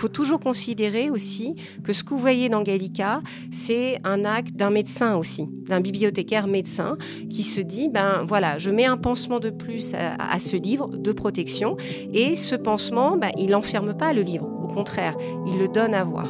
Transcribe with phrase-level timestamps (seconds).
[0.00, 1.54] faut toujours considérer aussi
[1.84, 6.46] que ce que vous voyez dans Gallica, c'est un acte d'un médecin aussi, d'un bibliothécaire
[6.46, 6.96] médecin
[7.28, 11.12] qui se dit, ben voilà, je mets un pansement de plus à, ce livre de
[11.12, 11.76] protection
[12.14, 15.14] et ce pansement, ben, il n'enferme pas le livre, au contraire,
[15.46, 16.28] il le donne à voir.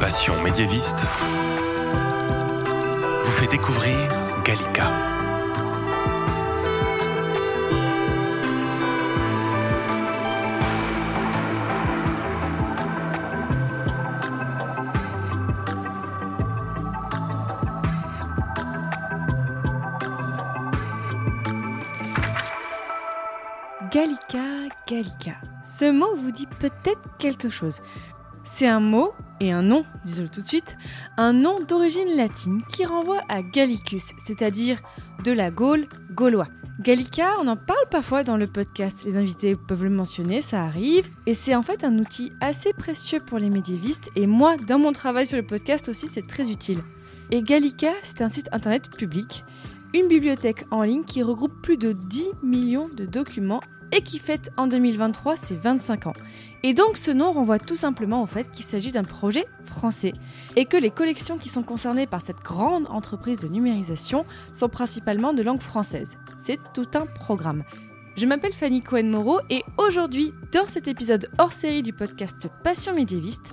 [0.00, 1.06] Passion médiéviste
[3.22, 3.96] vous fait découvrir
[4.44, 4.72] Gallica.
[4.72, 5.11] Gallica,
[25.82, 27.80] Ce mot vous dit peut-être quelque chose.
[28.44, 30.76] C'est un mot et un nom, disons-le tout de suite,
[31.16, 34.78] un nom d'origine latine qui renvoie à Gallicus, c'est-à-dire
[35.24, 36.46] de la Gaule, gaulois.
[36.78, 41.10] Gallica, on en parle parfois dans le podcast, les invités peuvent le mentionner, ça arrive,
[41.26, 44.92] et c'est en fait un outil assez précieux pour les médiévistes, et moi, dans mon
[44.92, 46.84] travail sur le podcast aussi, c'est très utile.
[47.32, 49.44] Et Gallica, c'est un site internet public,
[49.94, 53.62] une bibliothèque en ligne qui regroupe plus de 10 millions de documents
[53.92, 56.12] et qui fête en 2023 ses 25 ans.
[56.62, 60.14] Et donc ce nom renvoie tout simplement au fait qu'il s'agit d'un projet français
[60.56, 65.32] et que les collections qui sont concernées par cette grande entreprise de numérisation sont principalement
[65.32, 66.16] de langue française.
[66.40, 67.64] C'est tout un programme.
[68.16, 73.52] Je m'appelle Fanny Cohen-Moreau et aujourd'hui, dans cet épisode hors série du podcast Passion médiéviste,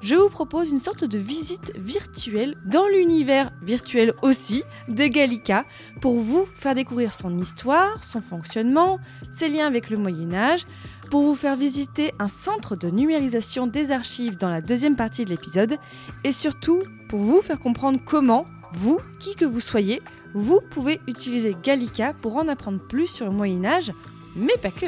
[0.00, 5.64] je vous propose une sorte de visite virtuelle dans l'univers virtuel aussi de Gallica
[6.00, 10.66] pour vous faire découvrir son histoire, son fonctionnement, ses liens avec le Moyen Âge,
[11.10, 15.30] pour vous faire visiter un centre de numérisation des archives dans la deuxième partie de
[15.30, 15.78] l'épisode
[16.22, 20.02] et surtout pour vous faire comprendre comment, vous, qui que vous soyez,
[20.34, 23.92] vous pouvez utiliser Gallica pour en apprendre plus sur le Moyen Âge,
[24.36, 24.86] mais pas que.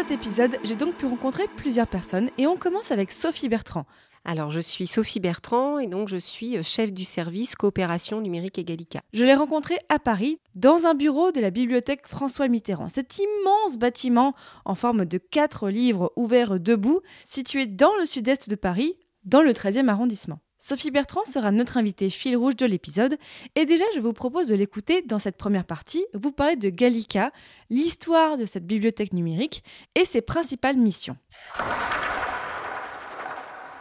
[0.00, 3.84] Cet épisode, j'ai donc pu rencontrer plusieurs personnes et on commence avec Sophie Bertrand.
[4.24, 8.58] Alors, je suis Sophie Bertrand et donc je suis euh, chef du service coopération numérique
[8.58, 9.02] et Gallica.
[9.12, 12.88] Je l'ai rencontrée à Paris, dans un bureau de la bibliothèque François Mitterrand.
[12.88, 14.34] Cet immense bâtiment
[14.64, 18.94] en forme de quatre livres ouverts debout, situé dans le sud-est de Paris,
[19.24, 20.40] dans le 13e arrondissement.
[20.62, 23.16] Sophie Bertrand sera notre invitée fil rouge de l'épisode.
[23.54, 27.32] Et déjà je vous propose de l'écouter dans cette première partie, vous parler de Gallica,
[27.70, 31.16] l'histoire de cette bibliothèque numérique et ses principales missions.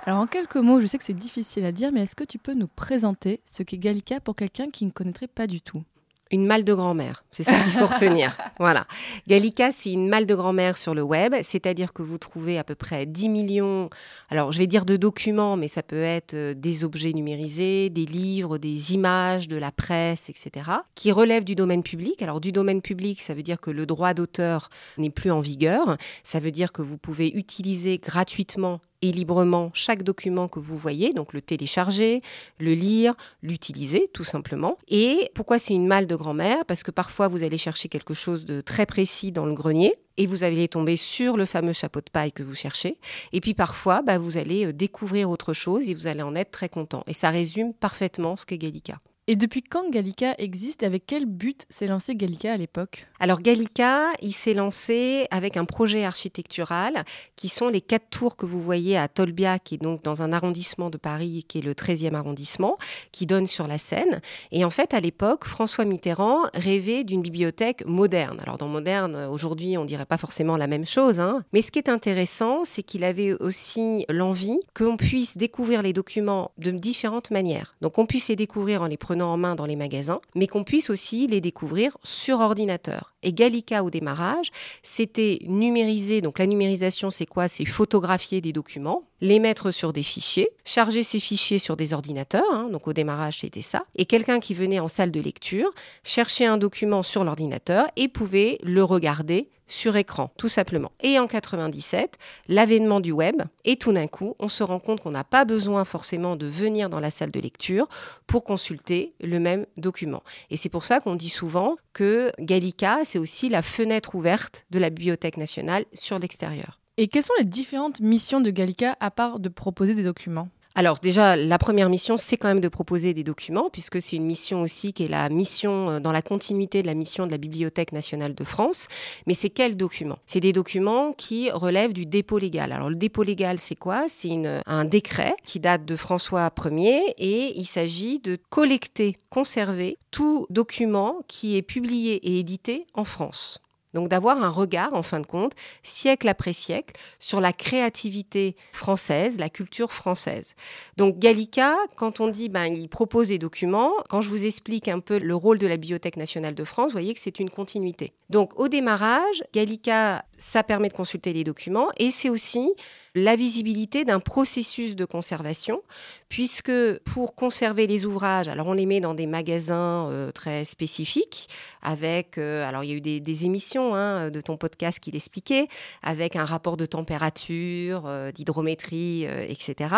[0.06, 2.38] Alors en quelques mots, je sais que c'est difficile à dire, mais est-ce que tu
[2.38, 5.84] peux nous présenter ce qu'est Gallica pour quelqu'un qui ne connaîtrait pas du tout?
[6.32, 7.24] Une malle de grand-mère.
[7.32, 8.38] C'est ça qu'il faut retenir.
[8.60, 8.86] Voilà.
[9.28, 12.76] Gallica, c'est une malle de grand-mère sur le web, c'est-à-dire que vous trouvez à peu
[12.76, 13.90] près 10 millions,
[14.30, 18.06] alors je vais dire de documents, mais ça peut être euh, des objets numérisés, des
[18.06, 22.22] livres, des images, de la presse, etc., qui relèvent du domaine public.
[22.22, 25.98] Alors du domaine public, ça veut dire que le droit d'auteur n'est plus en vigueur.
[26.24, 31.14] Ça veut dire que vous pouvez utiliser gratuitement et librement chaque document que vous voyez,
[31.14, 32.22] donc le télécharger,
[32.60, 34.78] le lire, l'utiliser tout simplement.
[34.88, 36.66] Et pourquoi c'est une malle de grand-mère?
[36.66, 40.28] Parce que parfois vous allez chercher quelque chose de très précis dans le grenier et
[40.28, 42.98] vous allez tomber sur le fameux chapeau de paille que vous cherchez.
[43.32, 46.52] Et puis parfois, bah, vous allez euh, découvrir autre chose et vous allez en être
[46.52, 47.04] très content.
[47.08, 49.00] Et ça résume parfaitement ce qu'est Gallica.
[49.32, 53.06] Et depuis quand Gallica existe Avec quel but s'est lancé Gallica à l'époque?
[53.20, 57.04] Alors Gallica, il s'est lancé avec un projet architectural
[57.36, 60.34] qui sont les quatre tours que vous voyez à Tolbiac, qui est donc dans un
[60.34, 62.80] arrondissement de Paris qui est le 13e arrondissement,
[63.12, 64.20] qui donne sur la Seine.
[64.52, 68.40] Et en fait, à l'époque, François Mitterrand rêvait d'une bibliothèque moderne.
[68.42, 71.44] Alors dans moderne, aujourd'hui, on dirait pas forcément la même chose, hein.
[71.54, 76.50] mais ce qui est intéressant, c'est qu'il avait aussi l'envie qu'on puisse découvrir les documents
[76.58, 77.76] de différentes manières.
[77.82, 80.64] Donc on puisse les découvrir en les prenant en main dans les magasins, mais qu'on
[80.64, 83.14] puisse aussi les découvrir sur ordinateur.
[83.24, 84.52] Et Gallica au démarrage,
[84.84, 86.22] c'était numériser.
[86.22, 87.48] Donc la numérisation, c'est quoi?
[87.48, 92.44] C'est photographier des documents, les mettre sur des fichiers, charger ces fichiers sur des ordinateurs.
[92.52, 92.70] Hein.
[92.72, 93.86] donc au démarrage, c'était ça.
[93.96, 95.72] Et quelqu'un qui venait en salle de lecture
[96.04, 100.92] cherchait un document sur l'ordinateur et pouvait le regarder sur écran, tout simplement.
[101.02, 102.18] Et en 97,
[102.50, 105.86] l'avènement du web, et tout d'un coup, on se rend compte qu'on n'a pas besoin
[105.86, 107.88] forcément de venir dans la salle de lecture
[108.28, 110.24] pour consulter le même document.
[110.50, 114.78] Et c'est pour ça qu'on dit souvent que Gallica, c'est aussi la fenêtre ouverte de
[114.78, 116.80] la Bibliothèque nationale sur l'extérieur.
[116.98, 120.50] Et quelles sont les différentes missions de Gallica à part de proposer des documents?
[120.76, 124.26] Alors déjà, la première mission, c'est quand même de proposer des documents, puisque c'est une
[124.26, 127.38] mission aussi qui est la mission euh, dans la continuité de la mission de la
[127.38, 128.88] Bibliothèque nationale de France.
[129.26, 132.72] Mais c'est quels documents C'est des documents qui relèvent du dépôt légal.
[132.72, 134.06] Alors le dépôt légal, c'est quoi?
[134.08, 134.30] C'est
[134.66, 141.22] un décret qui date de François Ier et il s'agit de collecter, conserver tout document
[141.28, 143.60] qui est publié et édité en France.
[143.94, 145.54] Donc d'avoir un regard, en fin de compte,
[145.84, 150.56] siècle après siècle, sur la créativité française, la culture française.
[150.98, 155.00] Donc Gallica, quand on dit ben, il propose des documents, quand je vous explique un
[155.00, 158.14] peu le rôle de la Bibliothèque nationale de France, vous voyez que c'est une continuité.
[158.30, 162.74] Donc au démarrage, Gallica, ça permet de consulter les documents et c'est aussi
[163.16, 165.82] la visibilité d'un processus de conservation,
[166.30, 171.50] puisque pour conserver les ouvrages, alors on les met dans des magasins euh, très spécifiques,
[171.82, 175.68] avec, euh, alors il y a eu des, émissions hein, de ton podcast qui l'expliquaient,
[176.04, 179.96] avec un rapport de température, euh, d'hydrométrie, etc.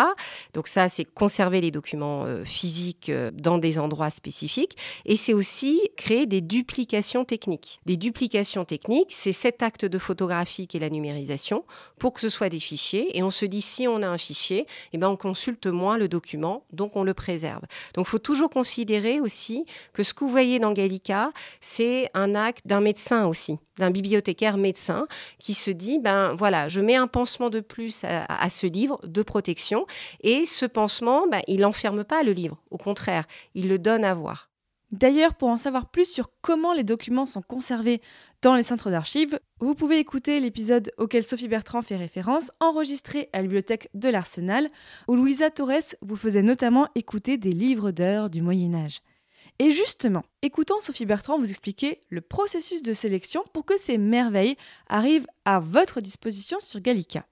[0.54, 6.26] Donc ça, c'est conserver les documents physiques dans des endroits spécifiques, et c'est aussi créer
[6.26, 7.80] des duplications techniques.
[7.86, 11.64] Des duplications techniques, c'est cet acte de photographie et la numérisation
[11.98, 14.66] pour que ce soit des fichiers et on se dit si on a un fichier,
[14.92, 17.62] eh ben on consulte moins le document, donc on le préserve.
[17.94, 22.34] Donc il faut toujours considérer aussi que ce que vous voyez dans Gallica, c'est un
[22.34, 25.06] acte d'un médecin aussi, d'un bibliothécaire médecin
[25.38, 29.22] qui se dit ben voilà, je mets un pansement de plus à, ce livre de
[29.22, 29.86] protection
[30.22, 33.24] et ce pansement, ben, il n'enferme pas le livre, au contraire,
[33.54, 34.51] il le donne à voir.
[34.92, 38.02] D'ailleurs, pour en savoir plus sur comment les documents sont conservés
[38.42, 43.38] dans les centres d'archives, vous pouvez écouter l'épisode auquel Sophie Bertrand fait référence, enregistré à
[43.38, 44.68] la bibliothèque de l'Arsenal,
[45.08, 49.00] où Louisa Torres vous faisait notamment écouter des livres d'heures du Moyen Âge.
[49.58, 54.56] Et justement, écoutons Sophie Bertrand vous expliquer le processus de sélection pour que ces merveilles
[54.88, 57.24] arrivent à votre disposition sur Gallica.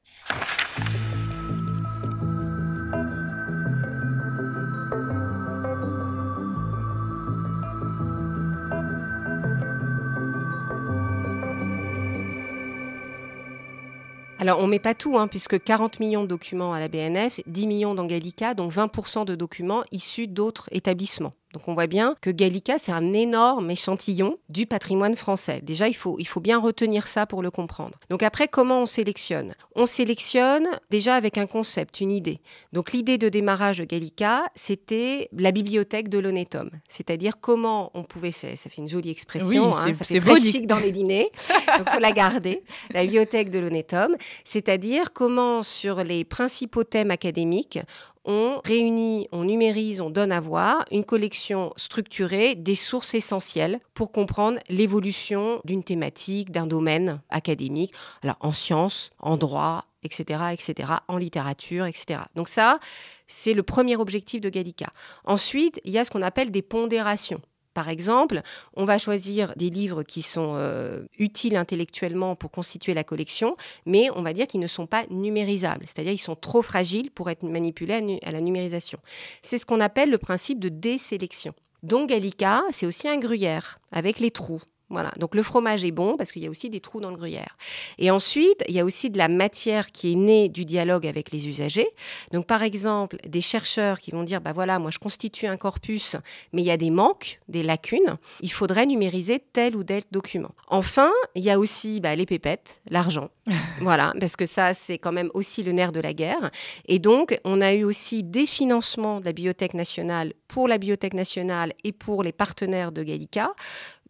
[14.41, 17.67] Alors, on met pas tout, hein, puisque 40 millions de documents à la BNF, 10
[17.67, 21.33] millions dans Gallica, donc 20% de documents issus d'autres établissements.
[21.53, 25.61] Donc on voit bien que Gallica, c'est un énorme échantillon du patrimoine français.
[25.63, 27.99] Déjà, il faut, il faut bien retenir ça pour le comprendre.
[28.09, 29.55] Donc après, comment on sélectionne?
[29.75, 32.41] On sélectionne déjà avec un concept, une idée.
[32.73, 36.57] Donc l'idée de démarrage de Gallica, c'était la bibliothèque de l'honnête
[36.89, 40.79] C'est-à-dire comment on pouvait, ça fait une jolie expression, hein, ça fait très chic dans
[40.79, 41.31] les dîners,
[41.79, 42.63] donc il faut la garder,
[42.93, 44.17] la bibliothèque de l'honnête homme.
[44.45, 47.79] C'est-à-dire comment sur les principaux thèmes académiques,
[48.25, 54.13] on réunit, on numérise, on donne à voir une collection structurée des sources essentielles pour
[54.13, 61.17] comprendre l'évolution d'une thématique, d'un domaine académique, alors en sciences, en droit, etc., etc., en
[61.17, 62.21] littérature, etc.
[62.35, 62.79] Donc ça,
[63.27, 64.91] c'est le premier objectif de Gallica.
[65.25, 67.41] Ensuite, il y a ce qu'on appelle des pondérations.
[67.75, 68.43] Par exemple,
[68.75, 73.57] on va choisir des livres qui sont euh, utiles intellectuellement pour constituer la collection,
[73.87, 77.31] mais on va dire qu'ils ne sont pas numérisables, c'est-à-dire qu'ils sont trop fragiles pour
[77.31, 78.99] être manipulés à, la numérisation.
[79.43, 81.55] C'est ce qu'on appelle le principe de désélection.
[81.83, 84.61] Donc Gallica, c'est aussi un gruyère avec les trous.
[84.91, 85.13] Voilà.
[85.19, 87.57] Donc le fromage est bon parce qu'il y a aussi des trous dans le gruyère.
[87.99, 91.31] Et ensuite, il y a aussi de la matière qui est née du dialogue avec
[91.31, 91.89] les usagers.
[92.33, 96.17] Donc par exemple, des chercheurs qui vont dire bah voilà, moi je constitue un corpus,
[96.53, 98.19] mais il y a des manques, des lacunes.
[98.41, 100.51] Il faudrait numériser tel ou tel document.
[100.67, 103.31] Enfin, il y a aussi bah, les pépettes, l'argent.
[103.81, 106.51] voilà, parce que ça c'est quand même aussi le nerf de la guerre.
[106.87, 111.15] Et donc on a eu aussi des financements de la Bibliothèque nationale pour la Bibliothèque
[111.15, 113.55] nationale et pour les partenaires de Gallica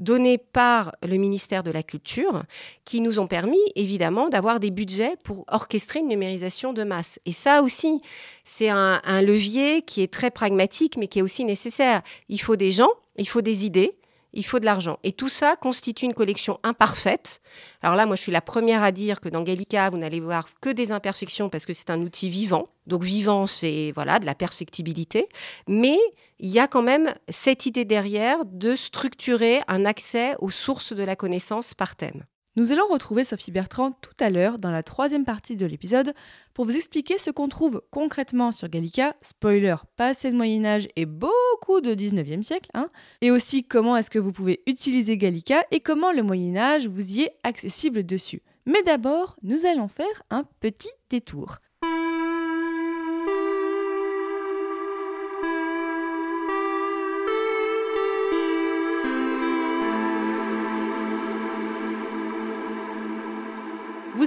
[0.01, 2.43] donnés par le ministère de la Culture,
[2.85, 7.21] qui nous ont permis évidemment d'avoir des budgets pour orchestrer une numérisation de masse.
[7.27, 8.01] Et ça aussi,
[8.45, 12.03] c'est un, levier qui est très pragmatique, mais qui est aussi nécessaire.
[12.29, 13.93] Il faut des gens, il faut des idées,
[14.33, 14.99] il faut de l'argent.
[15.03, 17.41] Et tout ça constitue une collection imparfaite.
[17.83, 20.49] Alors là, moi, je suis la première à dire que dans Gallica, vous n'allez voir
[20.61, 22.69] que des imperfections parce que c'est un outil vivant.
[22.87, 25.27] Donc vivant, c'est voilà de la perfectibilité.
[25.69, 25.99] Mais
[26.39, 31.03] il y a quand même cette idée derrière de structurer un accès aux sources de
[31.03, 32.25] la connaissance par thème.
[32.57, 36.13] Nous allons retrouver Sophie Bertrand tout à l'heure dans la troisième partie de l'épisode
[36.53, 40.89] pour vous expliquer ce qu'on trouve concrètement sur Gallica, spoiler, pas assez de Moyen Âge
[40.97, 42.91] et beaucoup de 19e siècle, hein,
[43.21, 47.13] et aussi comment est-ce que vous pouvez utiliser Gallica et comment le Moyen Âge vous
[47.13, 48.43] y est accessible dessus.
[48.67, 51.59] Mais d'abord, nous allons faire un petit détour.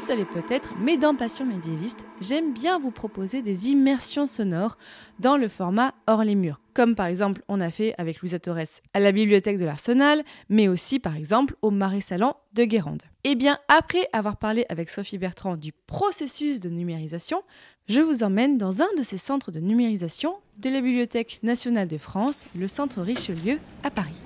[0.03, 4.77] Savez peut-être, mais dans Passion médiéviste, j'aime bien vous proposer des immersions sonores
[5.19, 8.81] dans le format hors les murs, comme par exemple on a fait avec Louisa Torres
[8.93, 13.03] à la bibliothèque de l'Arsenal, mais aussi par exemple au Marais Salant de Guérande.
[13.23, 17.41] Eh bien, après avoir parlé avec Sophie Bertrand du processus de numérisation,
[17.87, 21.97] je vous emmène dans un de ces centres de numérisation de la Bibliothèque nationale de
[21.97, 24.21] France, le Centre Richelieu à Paris.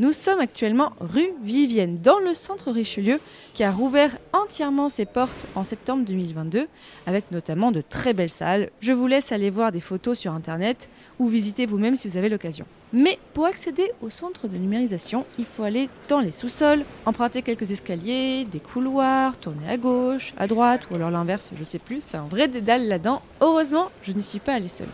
[0.00, 3.18] Nous sommes actuellement rue Vivienne, dans le centre Richelieu,
[3.54, 6.68] qui a rouvert entièrement ses portes en septembre 2022,
[7.08, 8.70] avec notamment de très belles salles.
[8.80, 10.88] Je vous laisse aller voir des photos sur Internet
[11.18, 12.64] ou visiter vous-même si vous avez l'occasion.
[12.92, 17.72] Mais pour accéder au centre de numérisation, il faut aller dans les sous-sols, emprunter quelques
[17.72, 22.16] escaliers, des couloirs, tourner à gauche, à droite, ou alors l'inverse, je sais plus, c'est
[22.16, 23.20] un vrai dédale là-dedans.
[23.40, 24.86] Heureusement, je n'y suis pas allée seule.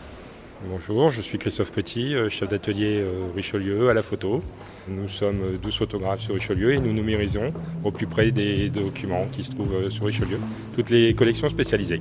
[0.66, 4.42] Bonjour, je suis Christophe Petit, euh, chef d'atelier euh, Richelieu à la photo.
[4.88, 7.52] Nous sommes 12 photographes sur Richelieu et nous numérisons
[7.84, 10.38] au plus près des documents qui se trouvent euh, sur Richelieu,
[10.74, 12.00] toutes les collections spécialisées.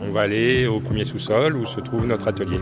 [0.00, 2.60] On va aller au premier sous-sol où se trouve notre atelier.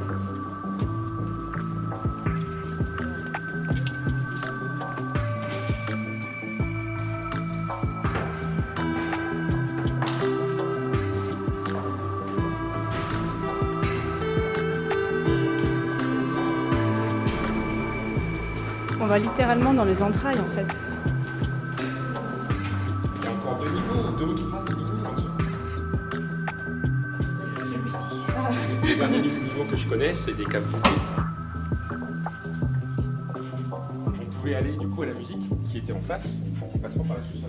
[19.09, 20.67] Va littéralement dans les entrailles en fait.
[23.17, 25.31] Il y a encore deux niveaux, deux ou trois niveaux en dessous.
[28.83, 30.77] Le dernier niveau que je connais, c'est des caves.
[34.05, 37.17] On pouvait aller du coup à la musique qui était en face en passant par
[37.17, 37.49] le sous-sol.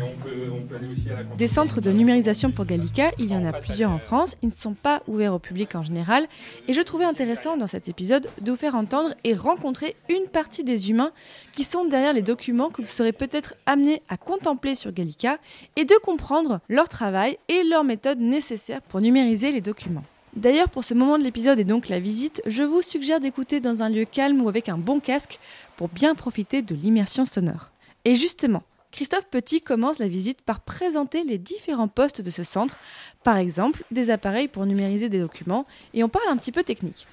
[0.00, 3.10] Et on peut, on peut aller aussi à la Des centres de numérisation pour Gallica,
[3.18, 4.34] il y en a plusieurs en France.
[4.42, 6.26] Ils ne sont pas ouverts au public en général.
[6.68, 10.64] Et je trouvais intéressant dans cet épisode de vous faire entendre et rencontrer une partie
[10.64, 11.12] des humains
[11.52, 15.38] qui sont derrière les documents que vous serez peut-être amenés à contempler sur Gallica
[15.76, 20.04] et de comprendre leur travail et leurs méthodes nécessaires pour numériser les documents.
[20.34, 23.82] D'ailleurs, pour ce moment de l'épisode et donc la visite, je vous suggère d'écouter dans
[23.82, 25.38] un lieu calme ou avec un bon casque
[25.76, 27.68] pour bien profiter de l'immersion sonore.
[28.06, 28.62] Et justement,
[28.92, 32.76] Christophe Petit commence la visite par présenter les différents postes de ce centre,
[33.22, 37.06] par exemple des appareils pour numériser des documents, et on parle un petit peu technique.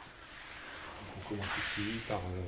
[1.26, 2.18] On commence ici par.
[2.18, 2.42] euh,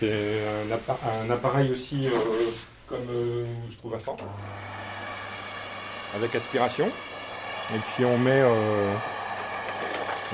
[0.00, 2.10] c'est un, appa- un appareil aussi euh,
[2.88, 4.16] comme euh, je trouve à 100,
[6.16, 6.88] avec aspiration.
[7.74, 8.92] Et puis on met euh,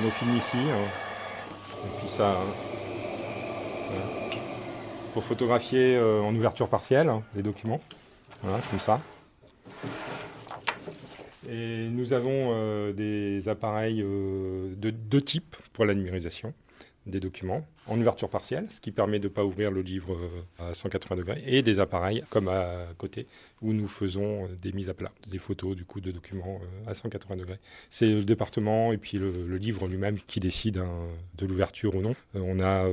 [0.00, 0.56] nos films ici.
[0.56, 0.88] hein.
[1.84, 2.34] Et puis ça.
[3.90, 4.04] voilà.
[5.14, 7.80] Pour photographier euh, en ouverture partielle hein, les documents.
[8.42, 9.00] Voilà, comme ça.
[11.48, 16.52] Et nous avons euh, des appareils euh, de deux types pour la numérisation
[17.08, 20.70] des documents en ouverture partielle, ce qui permet de ne pas ouvrir le livre euh,
[20.70, 23.26] à 180 degrés, et des appareils comme à côté
[23.62, 26.90] où nous faisons euh, des mises à plat, des photos du coup de documents euh,
[26.90, 27.58] à 180 degrés.
[27.88, 32.14] C'est le département et puis le, livre lui-même qui décide hein, de l'ouverture ou non.
[32.34, 32.86] On a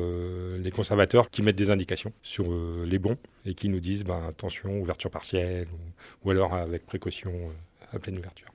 [0.57, 2.45] les conservateurs qui mettent des indications sur
[2.84, 5.67] les bons et qui nous disent ben, attention, ouverture partielle
[6.24, 7.31] ou, alors avec précaution
[7.93, 8.48] à pleine ouverture.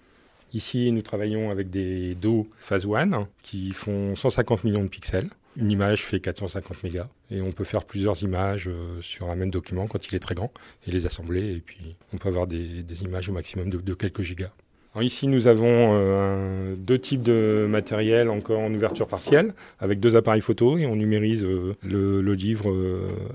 [0.53, 5.29] Ici, nous travaillons avec des dos phase one qui font 150 millions de pixels.
[5.61, 9.51] Une image fait 450 mégas et on peut faire plusieurs images euh, sur un même
[9.51, 10.51] document quand il est très grand
[10.87, 14.53] et les assembler et puis on peut avoir des, images au maximum de, quelques gigas.
[15.01, 20.41] Ici, nous avons euh, deux types de matériel encore en ouverture partielle avec deux appareils
[20.41, 22.75] photo et on numérise euh, le, livre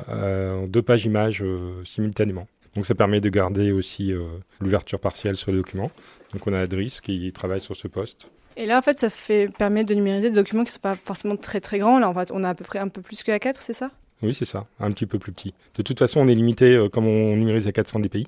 [0.10, 1.44] en deux pages images
[1.86, 2.48] simultanément.
[2.75, 4.13] Donc ça permet de garder aussi
[4.60, 5.91] l'ouverture partielle sur le document.
[6.34, 8.29] Donc on a Adris qui travaille sur ce poste.
[8.57, 11.35] Et là en fait ça fait, permet de numériser des documents qui sont pas forcément
[11.35, 12.00] très très grands.
[12.00, 13.91] Là en fait on a à peu près un peu plus que A4, c'est ça?
[14.21, 15.53] Oui, c'est ça, un petit peu plus petit.
[15.75, 18.25] De toute façon, on est limité, euh, comme on numérise à 400 dpi,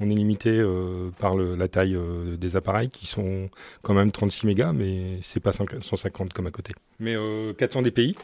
[0.00, 3.48] on est limité euh, par la taille euh, des appareils qui sont
[3.82, 6.74] quand même 36 mégas, mais c'est pas 100 150 comme à côté.
[7.00, 8.16] Mais euh, 400 dpi,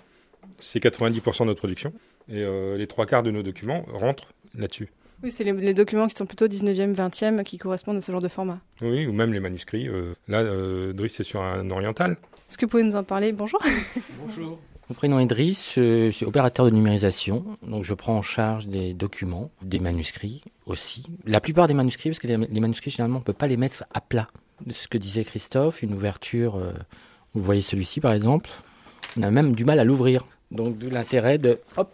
[0.59, 1.93] c'est 90% de notre production,
[2.29, 2.45] et
[2.77, 4.89] les trois quarts de nos documents rentrent là-dessus.
[5.23, 8.21] Oui, c'est les, les documents qui sont plutôt 19e, 20e qui correspondent à ce genre
[8.21, 8.59] de format.
[8.81, 9.89] Oui, ou même les manuscrits.
[9.89, 12.17] euh, là, euh, Driss, c'est sur un oriental.
[12.49, 13.33] Est-ce que vous pouvez nous en parler?
[13.33, 13.61] Bonjour.
[14.21, 14.59] Bonjour.
[14.89, 18.93] Mon prénom est Driss, je suis opérateur de numérisation, donc je prends en charge des
[18.93, 21.05] documents, des manuscrits aussi.
[21.25, 23.57] La plupart des manuscrits, parce que les, les manuscrits, généralement, on ne peut pas les
[23.57, 24.29] mettre à plat.
[24.69, 26.73] Ce que disait Christophe, une ouverture, euh,
[27.33, 28.51] vous voyez celui-ci par exemple,
[29.17, 30.27] on a même du mal à l'ouvrir.
[30.51, 31.91] Donc d'où l'intérêt de, hop,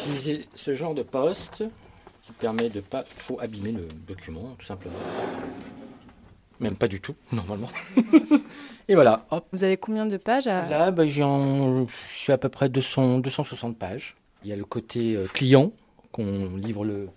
[0.00, 1.64] d'utiliser ce genre de poste
[2.22, 4.98] qui permet de ne pas trop abîmer le document, tout simplement.
[6.58, 7.68] Même pas du tout, normalement.
[8.88, 9.46] et voilà, hop.
[9.52, 10.68] Vous avez combien de pages à...
[10.68, 11.22] Là, bah, j'ai
[12.32, 14.16] à peu près 200, 260 pages.
[14.42, 15.72] Il y a le côté euh, client,
[16.12, 17.08] qu'on livre le,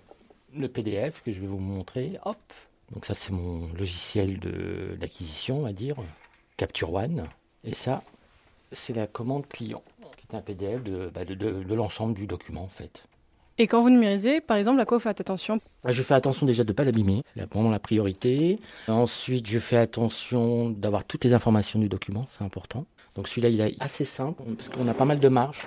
[0.55, 2.17] le PDF que je vais vous montrer.
[2.25, 2.37] Hop.
[2.93, 4.39] Donc ça, c'est mon logiciel
[4.99, 5.95] d'acquisition, on va dire,
[6.57, 7.23] Capture One.
[7.63, 8.03] Et ça,
[8.71, 9.83] c'est la commande client,
[10.35, 13.03] un PDF de, bah, de- de- de l'ensemble du document, en fait.
[13.59, 15.57] Et quand vous numérisez, par exemple, à quoi vous faites attention?
[15.83, 18.59] Bah, Je fais attention déjà de ne pas l'abîmer, c'est la- vraiment la priorité.
[18.87, 22.85] Ensuite, je fais attention d'avoir toutes les informations du document, c'est important.
[23.15, 25.61] Donc celui-là, il est assez simple, parce qu'on a pas mal de marge.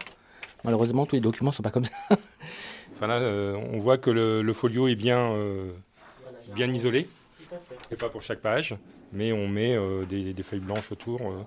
[0.64, 1.94] Malheureusement, tous les documents ne sont pas comme ça.
[2.94, 5.70] Enfin là, euh, on voit que le, le folio est bien, euh,
[6.54, 7.06] bien isolé.
[7.90, 8.74] C'est pas pour chaque page,
[9.12, 11.42] mais on met euh, des, des feuilles blanches autour euh,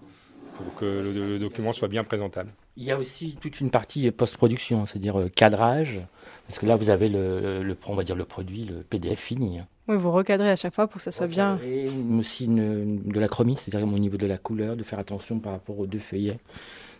[0.55, 2.51] pour que le, le document soit bien présentable.
[2.81, 5.99] Il y a aussi toute une partie post-production, c'est-à-dire euh, cadrage,
[6.47, 9.59] parce que là, vous avez le, le- on va dire le produit, le PDF fini.
[9.59, 9.67] hein.
[9.89, 11.59] Oui, vous recadrez à chaque fois pour que ça soit bien.
[11.67, 15.39] Et aussi une- de la chromie, c'est-à-dire au niveau de la couleur, de faire attention
[15.39, 16.39] par rapport aux deux feuillets,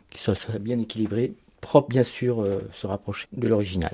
[0.10, 1.32] qu'ils soient, bien équilibrés,
[1.62, 3.94] propre bien sûr, euh, se rapprocher de l'original.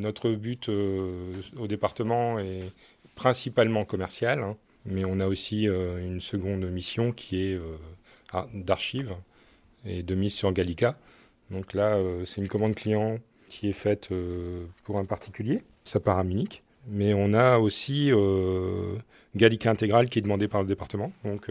[0.00, 2.66] Notre but euh, au département est
[3.14, 7.76] principalement commercial, hein, mais on a aussi euh, une seconde mission qui est euh,
[8.32, 9.14] ah, d'archives
[9.86, 10.98] et de mise sur Gallica.
[11.50, 16.00] Donc là, euh, c'est une commande client qui est faite euh, pour un particulier, ça
[16.00, 16.62] part à Munich.
[16.88, 18.94] Mais on a aussi euh,
[19.36, 21.12] Gallica Intégral qui est demandé par le département.
[21.24, 21.50] Donc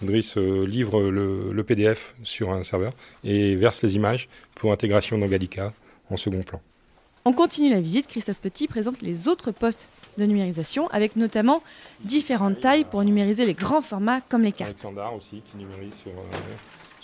[0.00, 2.92] Driss livre le, le PDF sur un serveur
[3.22, 5.74] et verse les images pour intégration dans Gallica
[6.08, 6.60] en second plan.
[7.26, 8.06] On continue la visite.
[8.06, 11.62] Christophe Petit présente les autres postes de numérisation avec notamment
[12.04, 14.86] différentes tailles pour numériser les grands formats comme les cartes.
[15.16, 16.12] Aussi qui numérise sur,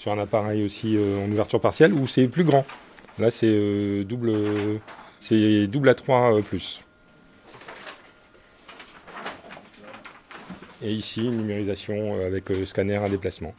[0.03, 2.67] sur un appareil aussi euh, en ouverture partielle où c'est plus grand.
[3.21, 4.33] Là c'est euh, double
[5.21, 6.83] c'est double à 3 plus.
[10.83, 13.55] Et ici une numérisation euh, avec euh, scanner à déplacement.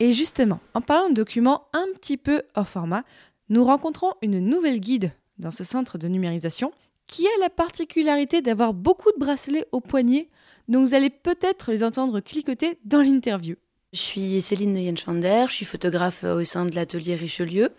[0.00, 3.04] Et justement, en parlant de documents un petit peu hors format,
[3.50, 6.72] nous rencontrons une nouvelle guide dans ce centre de numérisation
[7.06, 10.28] qui a la particularité d'avoir beaucoup de bracelets au poignet,
[10.68, 13.56] dont vous allez peut-être les entendre cliqueter dans l'interview.
[13.96, 17.70] Je suis Céline Neuenschwander, je suis photographe euh, au sein de l'atelier Richelieu.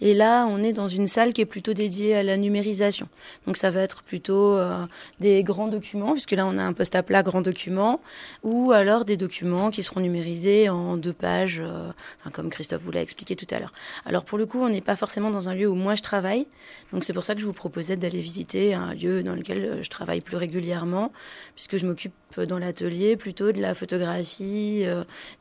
[0.00, 3.10] Et là, on est dans une salle qui est plutôt dédiée à la numérisation.
[3.46, 4.86] Donc ça va être plutôt euh,
[5.20, 8.00] des grands documents, puisque là, on a un poste à plat grand document,
[8.42, 11.90] ou alors des documents qui seront numérisés en deux pages, euh,
[12.32, 13.74] comme Christophe vous l'a expliqué tout à l'heure.
[14.06, 16.46] Alors pour le coup, on n'est pas forcément dans un lieu où moi je travaille.
[16.94, 19.90] Donc c'est pour ça que je vous proposais d'aller visiter un lieu dans lequel je
[19.90, 21.12] travaille plus régulièrement,
[21.54, 22.14] puisque je m'occupe
[22.48, 24.84] dans l'atelier plutôt de la photographie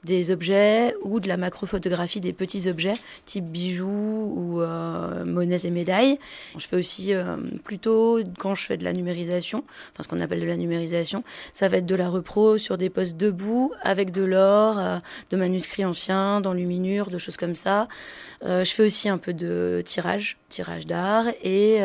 [0.04, 5.72] des objets ou de la macrophotographie des petits objets type bijoux ou euh, monnaies et
[5.72, 6.20] médailles.
[6.58, 10.42] Je fais aussi euh, plutôt quand je fais de la numérisation, enfin ce qu'on appelle
[10.42, 14.24] de la numérisation, ça va être de la repro sur des postes debout avec de
[14.24, 14.98] l'or, euh,
[15.32, 17.88] de manuscrits anciens, d'enluminures, de choses comme ça.
[18.44, 21.80] Je fais aussi un peu de tirage, tirage d'art et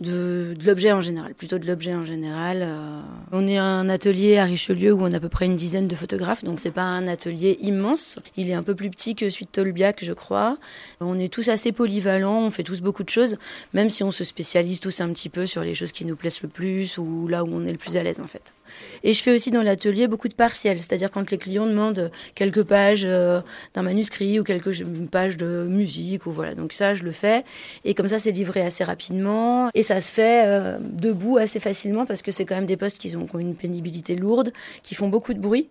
[0.00, 2.62] de, de l'objet en général, plutôt de l'objet en général.
[2.62, 3.00] euh.
[3.32, 5.94] On est un atelier à Richelieu où on a à peu près une dizaine de
[5.94, 8.18] photographes, donc c'est pas un atelier immense.
[8.36, 10.58] Il est un peu plus petit que celui de Tolbiac, je crois.
[11.00, 13.36] On est tous assez polyvalents, on fait tous beaucoup de choses,
[13.74, 16.42] même si on se spécialise tous un petit peu sur les choses qui nous plaisent
[16.42, 18.54] le plus ou là où on est le plus à l'aise en fait.
[19.02, 22.62] Et je fais aussi dans l'atelier beaucoup de partiels, c'est-à-dire quand les clients demandent quelques
[22.62, 23.40] pages euh,
[23.74, 26.54] d'un manuscrit ou quelques pages de musique ou voilà.
[26.54, 27.44] Donc ça, je le fais
[27.84, 32.06] et comme ça, c'est livré assez rapidement et ça se fait euh, debout assez facilement
[32.06, 34.52] parce que c'est quand même des postes qui ont, qui ont une pénibilité lourde,
[34.82, 35.68] qui font beaucoup de bruit.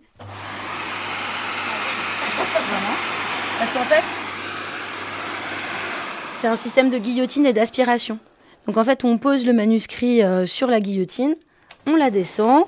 [2.36, 2.94] Voilà.
[3.58, 4.04] Parce qu'en fait,
[6.34, 8.18] c'est un système de guillotine et d'aspiration.
[8.66, 11.34] Donc en fait, on pose le manuscrit euh, sur la guillotine,
[11.86, 12.64] on la descend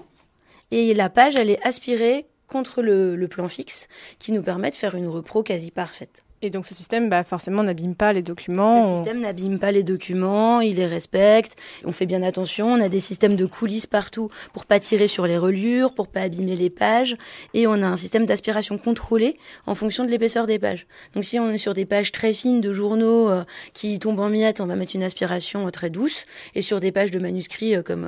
[0.73, 4.77] et la page, elle est aspirée contre le, le plan fixe qui nous permet de
[4.77, 6.25] faire une repro quasi parfaite.
[6.45, 8.97] Et donc ce système, bah, forcément, n'abîme pas les Ce documents.
[8.97, 11.57] système n'abîme pas les documents, il les respecte.
[11.85, 12.73] On fait bien attention.
[12.73, 16.23] On a des systèmes de coulisses partout pour pas tirer sur les reliures, pour pas
[16.23, 17.17] abîmer les pages.
[17.55, 20.89] Et on a un système d'aspiration contrôlé en fonction de l'épaisseur des pages.
[21.15, 24.29] Donc si on est sur des pages très fines de journaux euh, qui tombent en
[24.29, 26.27] miettes, on va mettre une aspiration euh, très douce.
[26.57, 28.03] Et sur des pages de manuscrits euh, comme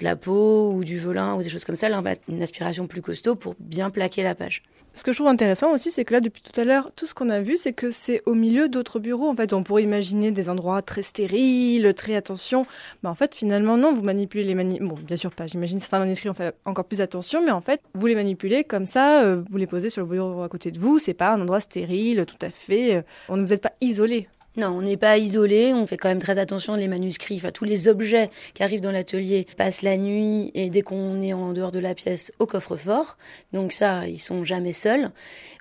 [0.00, 2.42] de la peau ou du velin ou des choses comme ça, là on va une
[2.42, 4.64] aspiration plus costaud pour bien plaquer la page.
[4.94, 7.14] Ce que je trouve intéressant aussi, c'est que là, depuis tout à l'heure, tout ce
[7.14, 9.30] qu'on a vu, c'est que c'est au milieu d'autres bureaux.
[9.30, 12.66] En fait, on pourrait imaginer des endroits très stériles, très attention.
[13.02, 14.86] Mais en fait, finalement, non, vous manipulez les manuscrits.
[14.86, 15.46] Bon, bien sûr pas.
[15.46, 17.42] J'imagine certains manuscrits, on fait encore plus attention.
[17.42, 20.42] Mais en fait, vous les manipulez comme ça, euh, vous les posez sur le bureau
[20.42, 20.98] à côté de vous.
[20.98, 22.96] C'est pas un endroit stérile, tout à fait.
[22.96, 24.28] euh, on ne vous êtes pas isolé.
[24.58, 27.64] Non, on n'est pas isolé, on fait quand même très attention, les manuscrits, enfin tous
[27.64, 31.72] les objets qui arrivent dans l'atelier passent la nuit et dès qu'on est en dehors
[31.72, 33.16] de la pièce au coffre-fort.
[33.54, 35.10] Donc ça, ils sont jamais seuls.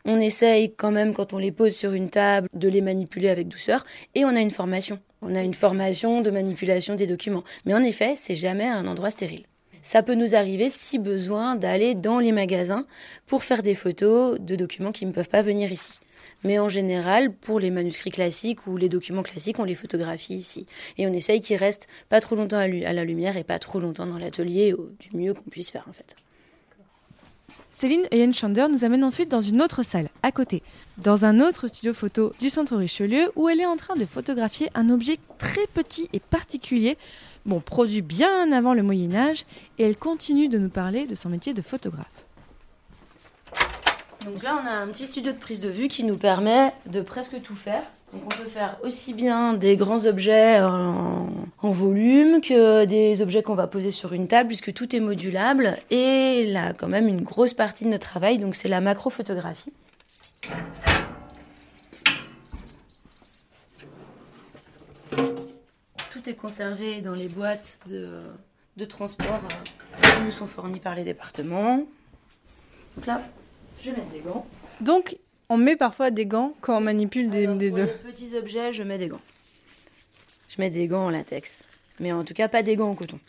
[0.04, 3.47] On essaye quand même quand on les pose sur une table de les manipuler avec
[3.47, 4.99] douceur et on a une formation.
[5.21, 7.45] On a une formation de manipulation des documents.
[7.65, 9.45] Mais en effet, c'est jamais un endroit stérile.
[9.82, 12.86] Ça peut nous arriver, si besoin, d'aller dans les magasins
[13.25, 15.93] pour faire des photos de documents qui ne peuvent pas venir ici.
[16.43, 20.65] Mais en général, pour les manuscrits classiques ou les documents classiques, on les photographie ici.
[20.97, 24.06] Et on essaye qu'ils restent pas trop longtemps à, la lumière et pas trop longtemps
[24.06, 26.15] dans l'atelier, du mieux qu'on puisse faire en fait.
[27.73, 30.62] Céline Eyenchander nous amène ensuite dans une autre salle, à côté,
[30.97, 34.69] dans un autre studio photo du centre Richelieu, où elle est en train de photographier
[34.75, 36.97] un objet très petit et particulier,
[37.45, 39.45] bon, produit bien avant le Moyen Âge,
[39.80, 42.25] et elle continue de nous parler de son métier de photographe.
[44.25, 47.01] Donc là, on a un petit studio de prise de vue qui nous permet de
[47.01, 47.81] presque tout faire.
[48.13, 51.29] Donc on peut faire aussi bien des grands objets en,
[51.63, 55.75] volume que des objets qu'on va poser sur une table, puisque tout est modulable.
[55.89, 59.73] Et là, quand même, une grosse partie de notre travail, donc c'est la macrophotographie.
[66.12, 68.21] Tout est conservé dans les boîtes de,
[68.77, 71.77] de transport euh, qui nous sont fournies par les départements.
[72.97, 73.21] Donc là,
[73.83, 74.45] je vais mettre des gants.
[74.79, 75.17] Donc,
[75.49, 77.83] on met parfois des gants quand on manipule des, Alors, des pour deux.
[77.85, 79.21] les petits objets, je mets des gants.
[80.49, 81.61] Je mets des gants en latex.
[81.99, 83.19] Mais en tout cas, pas des gants en coton.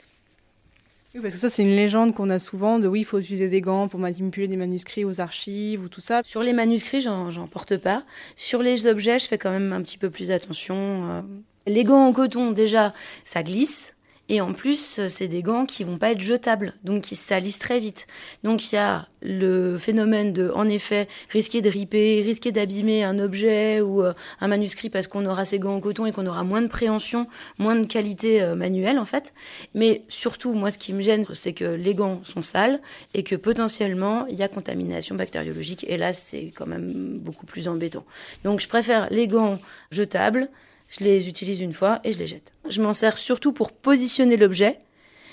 [1.15, 3.49] Oui, parce que ça, c'est une légende qu'on a souvent de oui, il faut utiliser
[3.51, 6.23] des gants pour manipuler des manuscrits aux archives ou tout ça.
[6.25, 8.03] Sur les manuscrits, j'en j'en porte pas.
[8.35, 10.75] Sur les objets, je fais quand même un petit peu plus attention.
[11.11, 11.23] euh.
[11.67, 13.95] Les gants en coton, déjà, ça glisse.
[14.33, 17.25] Et en plus, euh, c'est des gants qui vont pas être jetables, donc qui se
[17.27, 18.07] salissent très vite.
[18.45, 23.19] Donc il y a le phénomène de, en effet, risquer de riper, risquer d'abîmer un
[23.19, 26.45] objet ou euh, un manuscrit parce qu'on aura ces gants en coton et qu'on aura
[26.45, 27.27] moins de préhension,
[27.59, 29.35] moins de qualité euh, manuelle en fait.
[29.75, 32.81] Mais surtout, moi, ce qui me gêne, c'est que les gants sont sales
[33.13, 35.85] et que potentiellement il y a contamination bactériologique.
[35.91, 38.07] Et là, c'est quand même beaucoup plus embêtant.
[38.45, 39.59] Donc je préfère les gants
[39.91, 40.49] jetables.
[40.93, 42.53] Je les utilise une fois et je les jette.
[42.69, 44.79] Je m'en sers surtout pour positionner l'objet.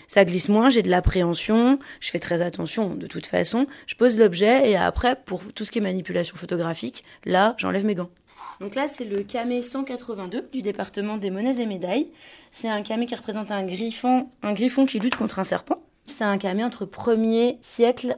[0.08, 3.68] Ça glisse moins, j'ai de l'appréhension, je fais très attention de toute façon.
[3.86, 7.94] Je pose l'objet et après, pour tout ce qui est manipulation photographique, là, j'enlève mes
[7.94, 8.10] gants.
[8.62, 12.08] Donc là, c'est le camé 182 du département des monnaies et médailles.
[12.52, 15.84] C'est un camé qui représente un griffon, un griffon qui lutte contre un serpent.
[16.06, 18.18] C'est un camé entre 1er siècle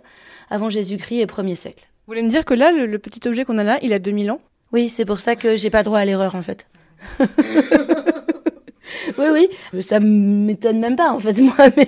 [0.52, 1.88] avant Jésus-Christ et 1er siècle.
[2.06, 4.00] Vous voulez me dire que là, le, le petit objet qu'on a là, il a
[4.00, 4.42] 2000 ans?
[4.72, 6.68] Oui, c'est pour ça que j'ai pas droit à l'erreur en fait.
[9.18, 11.88] oui, oui, ça m'étonne même pas en fait moi, mais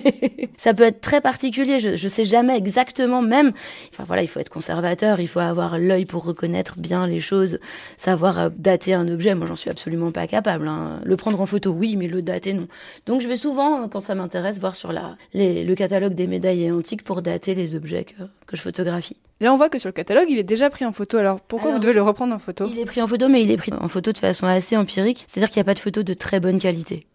[0.58, 1.80] ça peut être très particulier.
[1.80, 3.52] Je, je sais jamais exactement même.
[3.92, 7.60] Enfin voilà, il faut être conservateur, il faut avoir l'œil pour reconnaître bien les choses,
[7.98, 9.36] savoir euh, dater un objet.
[9.36, 10.68] Moi, j'en suis absolument pas capable.
[10.68, 11.00] hein.
[11.04, 12.68] Le prendre en photo, oui, mais le dater, non.
[13.06, 16.72] Donc je vais souvent, quand ça m'intéresse, voir sur la, les- le catalogue des médailles
[16.72, 19.18] antiques pour dater les objets que, que je photographie.
[19.44, 21.18] Là, on voit que sur le catalogue, il est déjà pris en photo.
[21.18, 23.42] Alors pourquoi Alors, vous devez le reprendre en photo Il est pris en photo, mais
[23.42, 25.26] il est pris en photo de façon assez empirique.
[25.28, 27.06] C'est-à-dire qu'il n'y a pas de photos de très bonne qualité.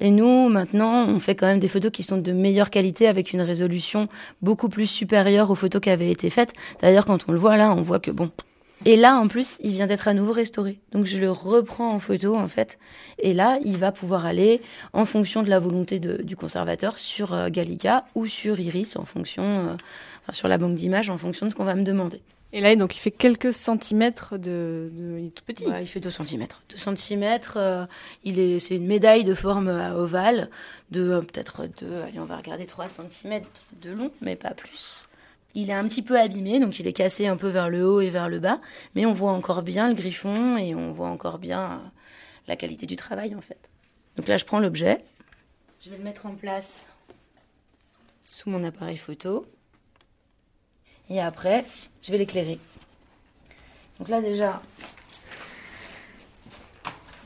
[0.00, 3.32] Et nous, maintenant, on fait quand même des photos qui sont de meilleure qualité avec
[3.32, 4.08] une résolution
[4.42, 6.52] beaucoup plus supérieure aux photos qui avaient été faites.
[6.80, 8.30] D'ailleurs, quand on le voit là, on voit que bon.
[8.84, 10.78] Et là, en plus, il vient d'être à nouveau restauré.
[10.92, 12.78] Donc, je le reprends en photo, en fait.
[13.18, 14.60] Et là, il va pouvoir aller,
[14.92, 19.04] en fonction de la volonté de- du conservateur, sur euh, Gallica ou sur Iris, en
[19.04, 19.74] fonction, euh,
[20.28, 22.20] enfin, sur la banque d'images, en fonction de ce qu'on va me demander.
[22.52, 24.90] Et là, donc, il fait quelques centimètres de.
[24.92, 25.66] de- Il est tout petit.
[25.66, 26.46] Ouais, il fait 2 cm.
[26.70, 27.38] 2 cm,
[28.24, 30.48] il est, c'est une médaille de forme euh, ovale,
[30.90, 33.42] de euh, peut-être de, allez, on va regarder 3 cm
[33.82, 35.06] de long, mais pas plus.
[35.54, 38.00] Il est un petit peu abîmé, donc il est cassé un peu vers le haut
[38.00, 38.60] et vers le bas,
[38.94, 41.76] mais on voit encore bien le griffon et on voit encore bien euh,
[42.46, 43.58] la qualité du travail en fait.
[44.16, 45.04] Donc là, je prends l'objet,
[45.84, 46.86] je vais le mettre en place
[48.30, 49.46] sous mon appareil photo,
[51.10, 51.64] et après,
[52.02, 52.58] je vais l'éclairer.
[53.98, 54.62] Donc là déjà,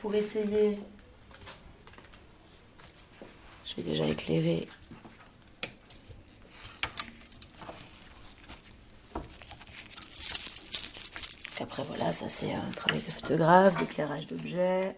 [0.01, 0.79] pour essayer,
[3.64, 4.68] je vais déjà éclairer.
[11.59, 14.97] Et après voilà, ça c'est un travail de photographe, d'éclairage d'objets.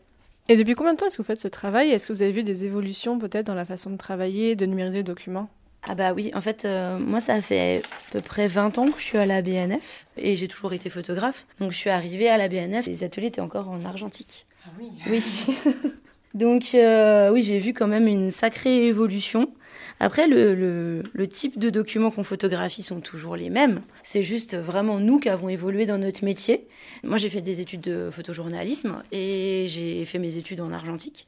[0.48, 1.90] Et depuis combien de temps est-ce que vous faites ce travail?
[1.90, 4.98] Est-ce que vous avez vu des évolutions peut-être dans la façon de travailler, de numériser
[4.98, 5.48] le document?
[5.86, 8.98] Ah bah oui, en fait, euh, moi ça fait à peu près 20 ans que
[8.98, 11.44] je suis à la BNF et j'ai toujours été photographe.
[11.60, 14.46] Donc je suis arrivée à la BNF, les ateliers étaient encore en argentique.
[14.66, 14.88] Ah oui.
[15.10, 15.54] Oui.
[16.34, 19.50] Donc euh, oui, j'ai vu quand même une sacrée évolution.
[20.00, 23.80] Après, le, le, type de documents qu'on photographie sont toujours les mêmes.
[24.02, 26.66] C'est juste vraiment nous qui avons évolué dans notre métier.
[27.02, 31.26] Moi, j'ai fait des études de photojournalisme et j'ai fait mes études en argentique.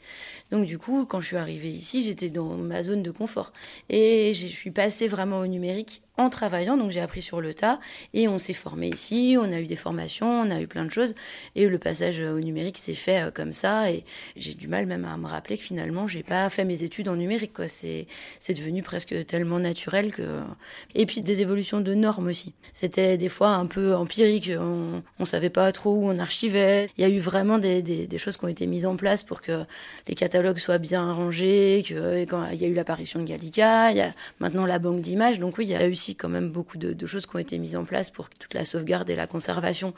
[0.51, 3.53] Donc, du coup, quand je suis arrivée ici, j'étais dans ma zone de confort.
[3.89, 7.79] Et je suis passée vraiment au numérique en travaillant, donc j'ai appris sur le tas
[8.15, 10.91] et on s'est formé ici, on a eu des formations, on a eu plein de
[10.91, 11.15] choses
[11.55, 15.05] et le passage au numérique s'est fait euh, comme ça et j'ai du mal même
[15.05, 18.07] à me rappeler que finalement j'ai pas fait mes études en numérique c'est
[18.57, 20.41] devenu presque tellement naturel que
[20.95, 22.55] et puis des évolutions de normes aussi.
[22.73, 26.89] C'était des fois un peu empirique, on on savait pas trop où on archivait.
[26.97, 29.41] Il y a eu vraiment des, des, choses qui ont été mises en place pour
[29.41, 29.65] que
[30.09, 33.99] les catalogues soient bien rangés, que quand il y a eu l'apparition de Gallica, il
[33.99, 36.79] y a maintenant la banque d'images, donc oui, il y a eu quand même beaucoup
[36.79, 39.95] de, choses qui ont été mises en place pour toute la sauvegarde et la conservation,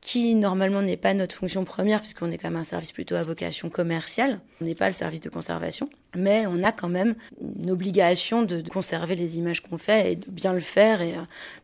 [0.00, 3.22] qui normalement n'est pas notre fonction première, puisqu'on est quand même un service plutôt à
[3.22, 4.40] vocation commerciale.
[4.60, 8.62] On n'est pas le service de conservation, mais on a quand même une obligation de,
[8.68, 11.14] conserver les images qu'on fait et de bien le faire et,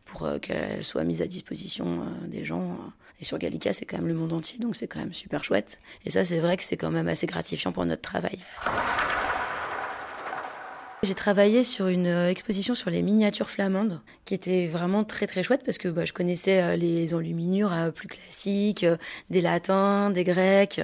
[0.05, 2.71] pour euh, qu'elles soient mises à disposition euh, des gens.
[2.71, 2.89] Euh.
[3.21, 5.79] Et sur Gallica, c'est quand même le monde entier, donc c'est quand même super chouette.
[6.05, 8.39] Et ça, c'est vrai que c'est quand même assez gratifiant pour notre travail.
[11.03, 15.61] J'ai travaillé sur une exposition sur les miniatures flamandes, qui était vraiment très très chouette
[15.63, 18.87] parce que bah, je connaissais les enluminures plus classiques,
[19.29, 20.81] des latins, des grecs.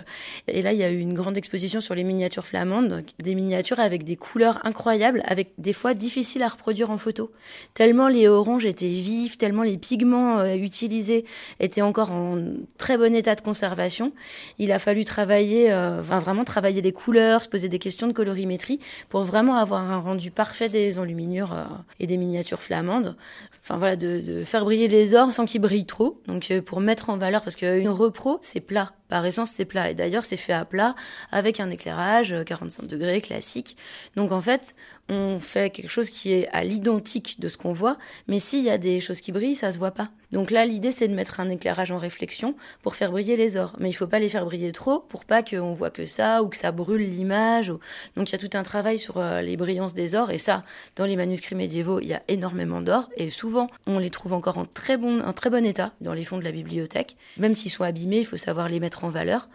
[0.48, 3.80] Et là, il y a eu une grande exposition sur les miniatures flamandes, des miniatures
[3.80, 7.32] avec des couleurs incroyables, avec des fois difficiles à reproduire en photo.
[7.74, 11.26] Tellement les oranges étaient vifs, tellement les pigments utilisés
[11.60, 12.38] étaient encore en
[12.78, 14.14] très bon état de conservation.
[14.60, 18.80] Il a fallu travailler, enfin, vraiment travailler les couleurs, se poser des questions de colorimétrie
[19.10, 21.64] pour vraiment avoir un rendu parfait des enluminures euh,
[22.00, 23.16] et des miniatures flamandes.
[23.64, 26.22] Enfin voilà, de, faire briller les ors sans qu'ils brillent trop.
[26.28, 28.94] Donc euh, pour mettre en valeur, parce qu'une repro, c'est plat.
[29.12, 29.92] Par essence, c'est plat.
[29.92, 30.96] Et d'ailleurs, c'est fait à plat
[31.34, 33.76] avec un éclairage 45 degrés classique.
[34.16, 34.74] Donc en fait,
[35.10, 37.98] on fait quelque chose qui est à l'identique de ce qu'on voit,
[38.30, 40.10] mais s'il y a des choses qui brillent, ça se voit pas.
[40.32, 43.74] Donc là, l'idée, c'est de mettre un éclairage en réflexion pour faire briller les ors.
[43.80, 46.48] Mais il faut pas les faire briller trop pour pas qu'on voit que ça ou
[46.48, 47.74] que ça brûle l'image.
[48.16, 50.32] Donc il y a tout un travail sur euh, les brillances des ors.
[50.32, 50.64] Et ça,
[50.96, 53.10] dans les manuscrits médiévaux, il y a énormément d'or.
[53.18, 56.24] Et souvent, on les trouve encore en très bon, en très bon état dans les
[56.24, 57.18] fonds de la bibliothèque.
[57.36, 59.50] Même s'ils sont abîmés, il faut savoir les mettre en valeur.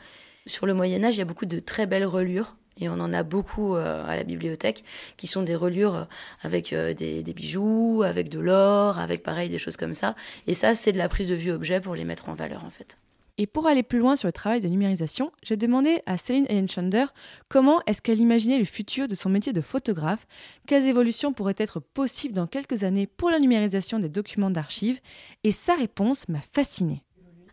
[0.47, 3.13] Sur le Moyen Âge, il y a beaucoup de très belles reliures et on en
[3.13, 4.85] a beaucoup euh, à la bibliothèque
[5.17, 6.05] qui sont des reliures euh,
[6.43, 10.15] avec euh, des, bijoux, avec de l'or, avec pareil des choses comme ça.
[10.47, 12.71] Et ça, c'est de la prise de vue objet pour les mettre en valeur en
[12.71, 12.99] fait.
[13.39, 17.05] Et pour aller plus loin sur le travail de numérisation, j'ai demandé à Céline Eyenchander
[17.51, 20.27] comment est-ce qu'elle imaginait le futur de son métier de photographe,
[20.67, 25.01] quelles évolutions pourraient être possibles dans quelques années pour la numérisation des documents d'archives,
[25.45, 27.03] et sa réponse m'a fascinée.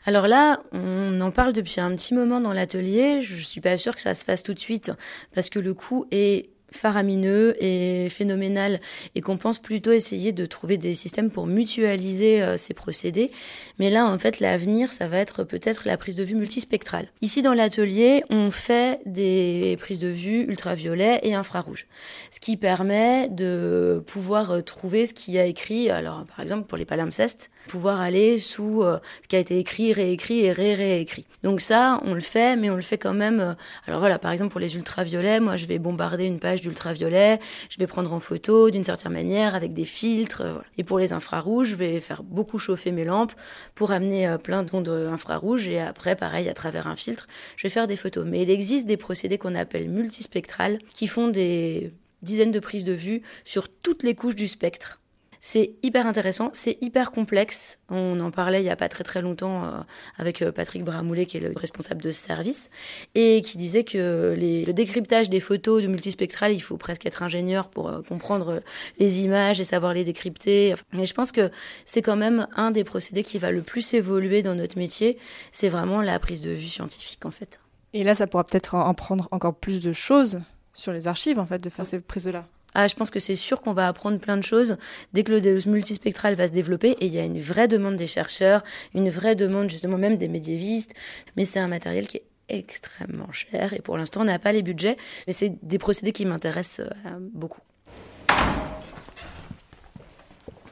[0.05, 3.21] Alors là, on en parle depuis un petit moment dans l'atelier.
[3.21, 4.91] Je suis pas sûre que ça se fasse tout de suite
[5.33, 8.79] parce que le coût est faramineux et phénoménal
[9.15, 13.31] et qu'on pense plutôt essayer de trouver des systèmes pour mutualiser euh, ces procédés.
[13.79, 17.07] Mais là, en fait, l'avenir, ça va être peut-être la prise de vue multispectrale.
[17.21, 21.87] Ici, dans l'atelier, on fait des prises de vue ultraviolet et infrarouge,
[22.31, 25.89] ce qui permet de pouvoir euh, trouver ce qui a écrit.
[25.89, 29.93] Alors, par exemple, pour les palimpsestes, pouvoir aller sous euh, ce qui a été écrit,
[29.93, 31.25] réécrit et ré-réécrit.
[31.43, 33.55] Donc ça, on le fait, mais on le fait quand même.
[33.87, 37.77] Alors voilà, par exemple pour les ultraviolets, moi je vais bombarder une page d'ultraviolet, je
[37.77, 40.41] vais prendre en photo d'une certaine manière avec des filtres.
[40.41, 40.55] Euh.
[40.77, 43.33] Et pour les infrarouges, je vais faire beaucoup chauffer mes lampes
[43.75, 47.71] pour amener euh, plein d'ondes infrarouges et après, pareil, à travers un filtre, je vais
[47.71, 48.25] faire des photos.
[48.25, 52.93] Mais il existe des procédés qu'on appelle multispectrales qui font des dizaines de prises de
[52.93, 55.02] vue sur toutes les couches du spectre.
[55.45, 57.79] C'est hyper intéressant, c'est hyper complexe.
[57.89, 59.81] On en parlait il y a pas très très longtemps euh,
[60.17, 62.69] avec euh, Patrick Bramoulet, qui est le responsable de ce service,
[63.13, 67.23] et qui disait que les, le décryptage des photos de multispectral, il faut presque être
[67.23, 68.63] ingénieur pour euh, comprendre
[68.99, 70.75] les images et savoir les décrypter.
[70.93, 71.51] Mais je pense que
[71.83, 75.17] c'est quand même un des procédés qui va le plus évoluer dans notre métier.
[75.51, 77.59] C'est vraiment la prise de vue scientifique en fait.
[77.91, 80.39] Et là, ça pourra peut-être en prendre encore plus de choses
[80.73, 82.45] sur les archives en fait, de faire ces prises-là.
[82.75, 84.77] Ah, je pense que c'est sûr qu'on va apprendre plein de choses
[85.13, 86.91] dès que le multispectral va se développer.
[86.99, 90.27] Et il y a une vraie demande des chercheurs, une vraie demande justement même des
[90.27, 90.93] médiévistes.
[91.37, 94.61] Mais c'est un matériel qui est extrêmement cher et pour l'instant on n'a pas les
[94.61, 94.97] budgets.
[95.27, 97.61] Mais c'est des procédés qui m'intéressent euh, beaucoup.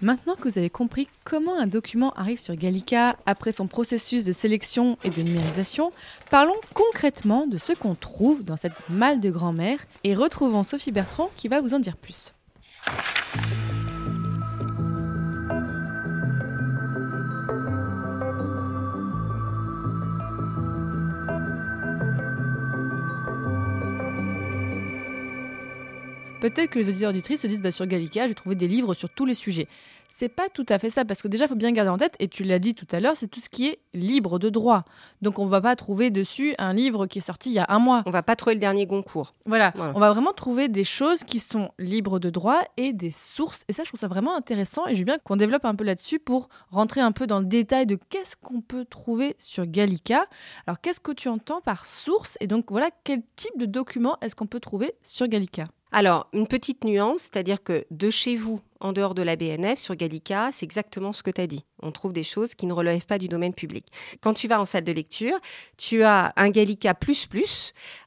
[0.01, 4.31] Maintenant que vous avez compris comment un document arrive sur Gallica après son processus de
[4.31, 5.91] sélection et de numérisation,
[6.31, 11.29] parlons concrètement de ce qu'on trouve dans cette malle de grand-mère et retrouvons Sophie Bertrand
[11.35, 12.33] qui va vous en dire plus.
[26.41, 29.09] Peut-être que les auditeurs auditrices se disent bah, sur Gallica, j'ai trouvé des livres sur
[29.09, 29.67] tous les sujets.
[30.09, 32.15] C'est pas tout à fait ça, parce que déjà, il faut bien garder en tête,
[32.19, 34.83] et tu l'as dit tout à l'heure, c'est tout ce qui est libre de droit.
[35.21, 37.79] Donc on va pas trouver dessus un livre qui est sorti il y a un
[37.79, 38.03] mois.
[38.05, 39.33] On va pas trouver le dernier Goncourt.
[39.45, 39.71] Voilà.
[39.75, 39.93] Voilà.
[39.95, 43.63] on va vraiment trouver des choses qui sont libres de droit et des sources.
[43.69, 45.85] Et ça, je trouve ça vraiment intéressant, et je veux bien qu'on développe un peu
[45.85, 50.25] là-dessus pour rentrer un peu dans le détail de qu'est-ce qu'on peut trouver sur Gallica.
[50.67, 54.35] Alors qu'est-ce que tu entends par source Et donc voilà, quel type de document est-ce
[54.35, 55.65] qu'on peut trouver sur Gallica?
[55.93, 59.95] Alors, une petite nuance, c'est-à-dire que de chez vous, en dehors de la BNF, sur
[59.95, 61.65] Gallica, c'est exactement ce que tu as dit.
[61.83, 63.85] On trouve des choses qui ne relèvent pas du domaine public.
[64.21, 65.37] Quand tu vas en salle de lecture,
[65.77, 66.93] tu as un Gallica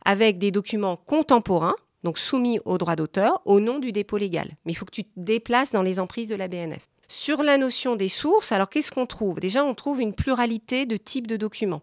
[0.05, 4.57] avec des documents contemporains, donc soumis au droit d'auteur, au nom du dépôt légal.
[4.65, 6.89] Mais il faut que tu te déplaces dans les emprises de la BNF.
[7.07, 9.41] Sur la notion des sources, alors qu'est-ce qu'on trouve?
[9.41, 11.83] Déjà, on trouve une pluralité de types de documents.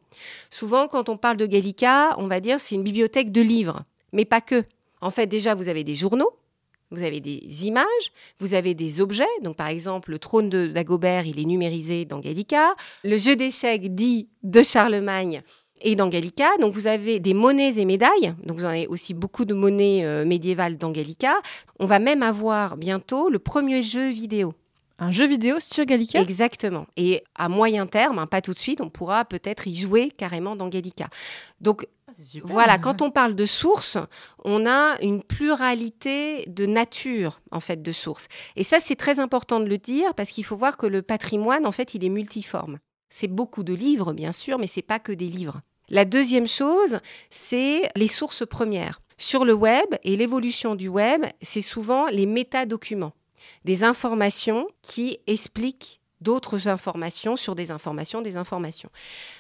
[0.50, 3.84] Souvent, quand on parle de Gallica, on va dire c'est une bibliothèque de livres,
[4.14, 4.66] mais pas que.
[5.02, 6.32] En fait, déjà, vous avez des journaux,
[6.92, 9.24] vous avez des images, vous avez des objets.
[9.42, 12.76] Donc, par exemple, le trône de Dagobert, il est numérisé dans Gallica.
[13.04, 15.42] Le jeu d'échecs dit de Charlemagne
[15.80, 16.50] est dans Gallica.
[16.60, 18.36] Donc, vous avez des monnaies et médailles.
[18.44, 21.34] Donc, vous en avez aussi beaucoup de monnaies euh, médiévales dans Gallica.
[21.80, 24.54] On va même avoir bientôt le premier jeu vidéo.
[25.00, 26.22] Un jeu vidéo sur Gallica?
[26.22, 26.86] Exactement.
[26.96, 30.56] Et à moyen terme, hein, pas tout de suite, on pourra peut-être y jouer carrément
[30.56, 31.08] dans Gallica.
[31.60, 31.88] Donc,
[32.44, 33.98] voilà, quand on parle de sources,
[34.44, 38.28] on a une pluralité de nature, en fait, de sources.
[38.56, 41.66] Et ça, c'est très important de le dire parce qu'il faut voir que le patrimoine,
[41.66, 42.80] en fait, il est multiforme.
[43.10, 45.62] C'est beaucoup de livres, bien sûr, mais c'est pas que des livres.
[45.90, 49.02] La deuxième chose, c'est les sources premières.
[49.18, 53.14] Sur le web et l'évolution du web, c'est souvent les métadocuments,
[53.66, 58.90] des informations qui expliquent d'autres informations sur des informations, des informations.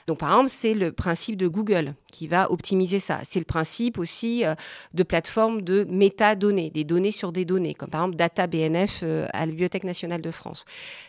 [0.08, 3.20] Donc, par exemple, c'est le principe de Google qui va optimiser ça.
[3.24, 4.54] C'est le principe aussi euh,
[4.94, 9.28] de plateformes de métadonnées, des données sur des données, comme par exemple Data BNF euh,
[9.34, 10.66] à la Bibliothèque nationale de France.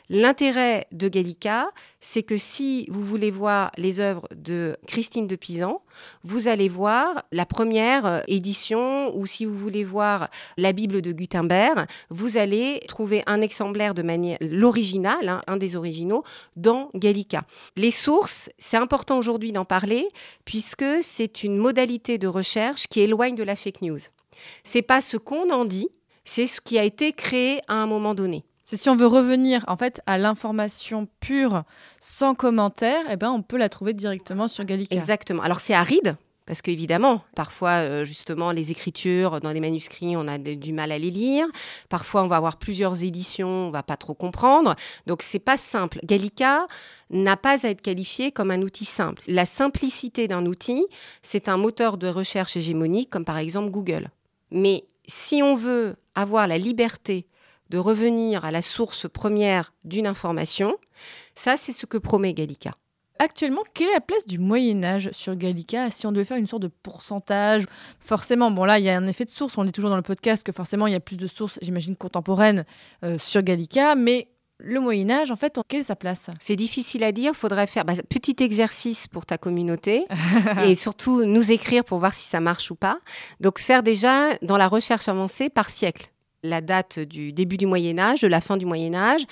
[0.09, 5.83] L'intérêt de Gallica, c'est que si vous voulez voir les œuvres de Christine de Pisan,
[6.25, 11.13] vous allez voir la première euh, édition, ou si vous voulez voir la Bible de
[11.13, 16.25] Gutenberg, vous allez trouver un exemplaire de manière l'original, hein, un des originaux,
[16.57, 17.41] dans Gallica.
[17.77, 20.09] Les sources, c'est important aujourd'hui d'en parler,
[20.45, 24.01] puisque c'est une modalité de recherche qui éloigne de la fake news.
[24.65, 25.89] C'est pas ce qu'on en dit,
[26.25, 28.45] c'est ce qui a été créé à un moment donné.
[28.65, 31.65] C'est si on veut revenir en fait à l'information pure,
[31.99, 34.95] sans commentaire, eh ben on peut la trouver directement sur Gallica.
[34.95, 35.43] Exactement.
[35.43, 36.17] Alors c'est aride.
[36.53, 40.99] Parce qu'évidemment, parfois, euh, justement, les écritures dans les manuscrits, on a du mal à
[40.99, 41.47] les lire.
[41.89, 44.75] Parfois, on va avoir plusieurs éditions, on va pas trop comprendre.
[45.07, 45.99] Donc, c'est pas simple.
[46.05, 46.67] Gallica
[47.09, 49.23] n'a pas à être qualifié comme un outil simple.
[49.29, 50.87] La simplicité d'un outil,
[51.23, 54.11] c'est un moteur de recherche hégémonique, comme par exemple Google.
[54.51, 57.27] Mais si on veut avoir la liberté
[57.71, 60.77] de revenir à la source première d'une information,
[61.35, 62.77] ça, c'est ce que promet Gallica.
[63.23, 65.91] Actuellement, quelle est la place du Moyen Âge sur Gallica?
[65.91, 67.63] Si on devait faire une sorte de pourcentage,
[68.01, 69.57] forcément, bon là, il y a un effet de source.
[69.57, 71.95] On dit toujours dans le podcast que forcément, il y a plus de sources, j'imagine,
[71.95, 72.65] contemporaines
[73.05, 74.27] euh, sur Gallica, mais
[74.59, 76.31] le Moyen Âge, en fait, quelle est sa place?
[76.41, 77.35] C'est difficile à dire.
[77.35, 80.05] Faudrait faire bah, petit exercice pour ta communauté
[80.67, 82.99] et surtout nous écrire pour voir si ça marche ou pas.
[83.39, 86.09] Donc faire déjà dans la recherche avancée par siècle.
[86.43, 89.23] La date du début du Moyen Âge, de la fin du Moyen Âge,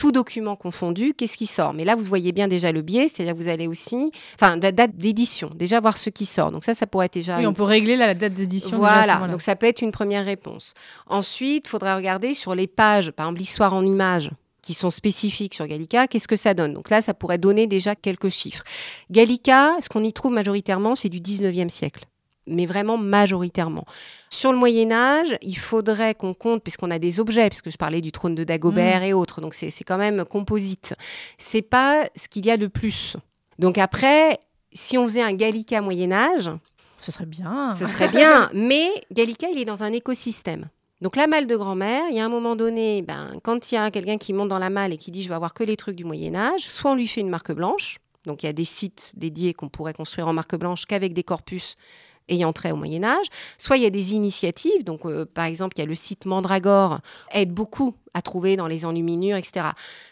[0.00, 1.74] tout document confondu, qu'est-ce qui sort?
[1.74, 4.72] Mais là, vous voyez bien déjà le biais, c'est-à-dire que vous allez aussi, enfin, la
[4.72, 6.50] date d'édition, déjà voir ce qui sort.
[6.50, 8.78] Donc ça, ça pourrait être déjà Oui, une on peut régler la date d'édition.
[8.78, 10.72] voilà, donc ça peut être une première réponse.
[11.06, 14.30] Ensuite, il faudrait regarder sur les pages, par exemple l'histoire en images
[14.62, 16.72] qui sont spécifiques sur Gallica, qu'est-ce que ça donne?
[16.72, 18.64] Donc là, ça pourrait donner déjà quelques chiffres.
[19.10, 22.06] Gallica, ce qu'on y trouve majoritairement, c'est du 19e siècle
[22.50, 23.84] mais vraiment majoritairement.
[24.28, 28.00] Sur le Moyen Âge, il faudrait qu'on compte, puisqu'on a des objets, puisque je parlais
[28.00, 30.94] du trône de Dagobert et autres, donc c'est c'est quand même composite.
[31.38, 33.16] C'est pas ce qu'il y a de plus.
[33.58, 34.38] Donc après,
[34.72, 36.50] si on faisait un Gallica Moyen Âge,
[36.98, 37.70] Ce serait bien.
[37.70, 40.68] ce serait bien, mais Gallica, il est dans un écosystème.
[41.00, 43.78] Donc la malle de grand-mère, il y a un moment donné, ben, quand il y
[43.78, 45.76] a quelqu'un qui monte dans la malle et qui dit je vais avoir que les
[45.76, 48.52] trucs du Moyen Âge, soit on lui fait une marque blanche, donc il y a
[48.52, 51.76] des sites dédiés qu'on pourrait construire en marque blanche qu'avec des corpus
[52.30, 53.26] ayant trait au Moyen Âge,
[53.58, 56.24] soit il y a des initiatives, donc euh, par exemple il y a le site
[56.24, 57.00] Mandragore,
[57.32, 59.66] aide beaucoup à trouver dans les enluminures, etc.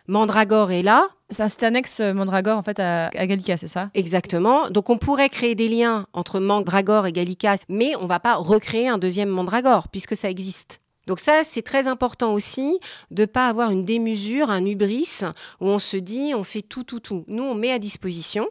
[0.06, 3.68] Mandragore est là, C'est un site annexe euh, Mandragore, en fait, à, à Gallica, c'est
[3.68, 3.90] ça?
[3.94, 4.70] Exactement.
[4.70, 8.88] Donc on pourrait créer des liens entre Mandragore et Gallica, mais on va pas recréer
[8.88, 10.80] un deuxième Mandragore puisque ça existe.
[11.08, 12.78] Donc ça, c'est très important aussi
[13.10, 15.22] de pas avoir une démesure, un hubris
[15.58, 17.24] où on se dit on fait tout, tout, tout.
[17.28, 18.46] Nous, on met à disposition.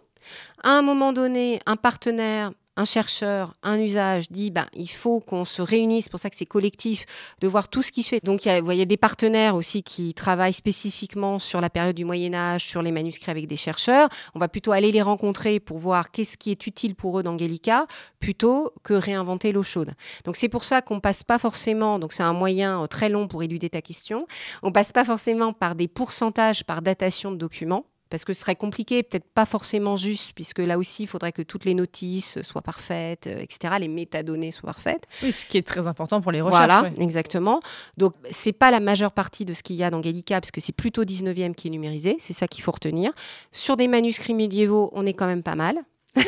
[0.63, 5.45] À un moment donné, un partenaire un chercheur, un usage dit ben, il faut qu'on
[5.45, 7.05] se réunisse, c'est pour ça que c'est collectif,
[7.41, 8.23] de voir tout ce qui se fait.
[8.23, 12.34] Donc il y, a, des partenaires aussi qui travaillent spécifiquement sur la période du Moyen
[12.36, 14.09] Âge, sur les manuscrits avec des chercheurs.
[14.36, 17.36] On va plutôt aller les rencontrer pour voir qu'est-ce qui est utile pour eux dans
[17.36, 17.88] Gallica,
[18.19, 19.91] plutôt que réinventer l'eau chaude.
[20.23, 23.28] Donc c'est pour ça qu'on passe pas forcément, donc c'est un moyen euh, très long
[23.28, 24.28] pour éluder ta question,
[24.61, 28.55] on passe pas forcément par des pourcentages par datation de documents parce que ce serait
[28.55, 32.62] compliqué, peut-être pas forcément juste, puisque là aussi, il faudrait que toutes les notices soient
[32.62, 35.03] parfaites, euh, etc., les métadonnées soient parfaites.
[35.24, 36.66] Oui, ce qui est très important pour les recherches.
[36.66, 37.62] Voilà, exactement.
[37.97, 40.62] Donc, c'est pas la majeure partie de ce qu'il y a dans Gallica, parce que
[40.62, 43.12] c'est plutôt 19e qui est numérisé, c'est ça qu'il faut retenir.
[43.51, 45.78] Sur des manuscrits médiévaux, on est quand même pas mal.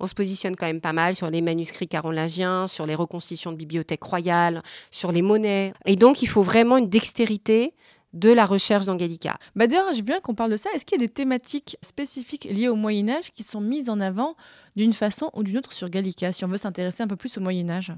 [0.00, 3.56] on se positionne quand même pas mal sur les manuscrits carolingiens, sur les reconstitutions de
[3.56, 5.72] bibliothèques royales, sur les monnaies.
[5.86, 7.74] Et donc, il faut vraiment une dextérité
[8.12, 9.36] de la recherche dans Gallica.
[9.56, 10.70] Bah d'ailleurs, j'ai bien qu'on parle de ça.
[10.74, 14.00] Est-ce qu'il y a des thématiques spécifiques liées au Moyen Âge qui sont mises en
[14.00, 14.36] avant
[14.76, 17.40] d'une façon ou d'une autre sur Gallica, si on veut s'intéresser un peu plus au
[17.40, 17.92] Moyen Âge?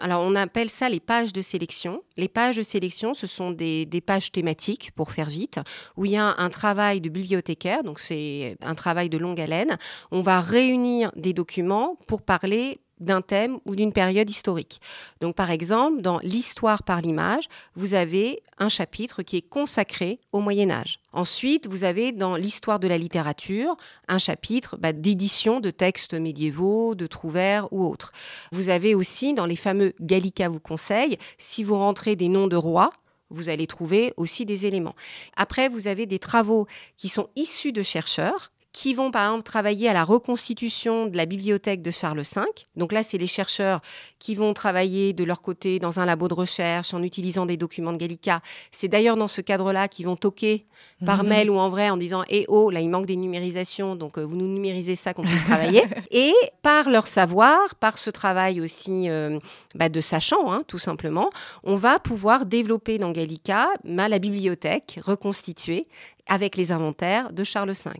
[0.00, 2.02] Alors, on appelle ça les pages de sélection.
[2.16, 5.60] Les pages de sélection, ce sont des, des pages thématiques, pour faire vite,
[5.96, 9.76] où il y a un travail de bibliothécaire, donc c'est un travail de longue haleine.
[10.10, 14.80] On va réunir des documents pour parler d'un thème ou d'une période historique.
[15.20, 20.40] Donc par exemple, dans l'histoire par l'image, vous avez un chapitre qui est consacré au
[20.40, 21.00] Moyen Âge.
[21.12, 23.76] Ensuite, vous avez dans l'histoire de la littérature
[24.08, 28.12] un chapitre bah, d'édition de textes médiévaux, de trouvères ou autres.
[28.52, 32.56] Vous avez aussi dans les fameux Gallica vous conseille, si vous rentrez des noms de
[32.56, 32.90] rois,
[33.30, 34.94] vous allez trouver aussi des éléments.
[35.36, 36.66] Après, vous avez des travaux
[36.96, 41.24] qui sont issus de chercheurs qui vont par exemple travailler à la reconstitution de la
[41.24, 42.42] bibliothèque de Charles V.
[42.76, 43.80] Donc là, c'est les chercheurs
[44.18, 47.94] qui vont travailler de leur côté dans un labo de recherche en utilisant des documents
[47.94, 48.42] de Gallica.
[48.70, 50.66] C'est d'ailleurs dans ce cadre-là qu'ils vont toquer
[51.06, 51.28] par Mhm.
[51.30, 54.26] mail ou en vrai en disant Eh oh, là, il manque des numérisations, donc euh,
[54.26, 55.82] vous nous numérisez ça qu'on puisse travailler.
[56.10, 59.38] Et par leur savoir, par ce travail aussi euh,
[59.74, 61.30] bah, de sachant, hein, tout simplement,
[61.64, 65.86] on va pouvoir développer dans Gallica bah, la bibliothèque reconstituée
[66.26, 67.90] avec les inventaires de Charles V.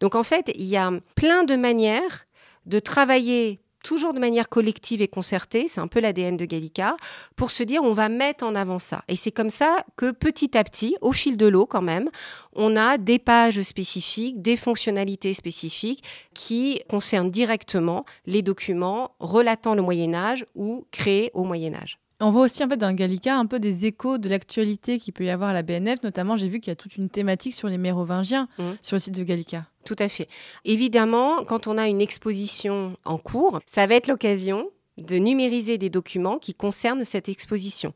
[0.00, 2.26] Donc en fait, il y a plein de manières
[2.66, 6.96] de travailler toujours de manière collective et concertée, c'est un peu l'ADN de Gallica,
[7.36, 9.04] pour se dire on va mettre en avant ça.
[9.06, 12.10] Et c'est comme ça que petit à petit, au fil de l'eau quand même,
[12.52, 16.02] on a des pages spécifiques, des fonctionnalités spécifiques
[16.34, 22.00] qui concernent directement les documents relatant le Moyen Âge ou créés au Moyen Âge.
[22.20, 25.24] On voit aussi en fait dans Gallica un peu des échos de l'actualité qu'il peut
[25.24, 26.02] y avoir à la BNF.
[26.02, 28.76] Notamment, j'ai vu qu'il y a toute une thématique sur les mérovingiens Mhm.
[28.80, 29.66] sur le site de Gallica.
[29.84, 30.26] Tout à fait.
[30.64, 35.90] Évidemment, quand on a une exposition en cours, ça va être l'occasion de numériser des
[35.90, 37.92] documents qui concernent cette exposition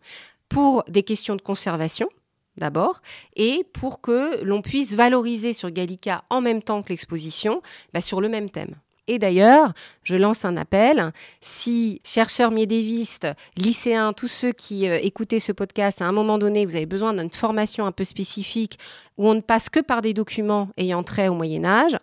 [0.50, 2.08] pour des questions de conservation
[2.56, 3.00] d'abord,
[3.36, 7.62] et pour que l'on puisse valoriser sur Gallica en même temps que l'exposition,
[7.94, 8.74] bah, sur le même thème.
[9.06, 9.72] Et d'ailleurs,
[10.02, 11.12] je lance un appel.
[11.40, 13.26] Si chercheurs médiévistes,
[13.56, 17.14] lycéens, tous ceux qui euh, écoutaient ce podcast, à un moment donné, vous avez besoin
[17.14, 18.78] d'une formation un peu spécifique
[19.18, 21.96] où on ne passe que par des documents ayant trait au Moyen Âge,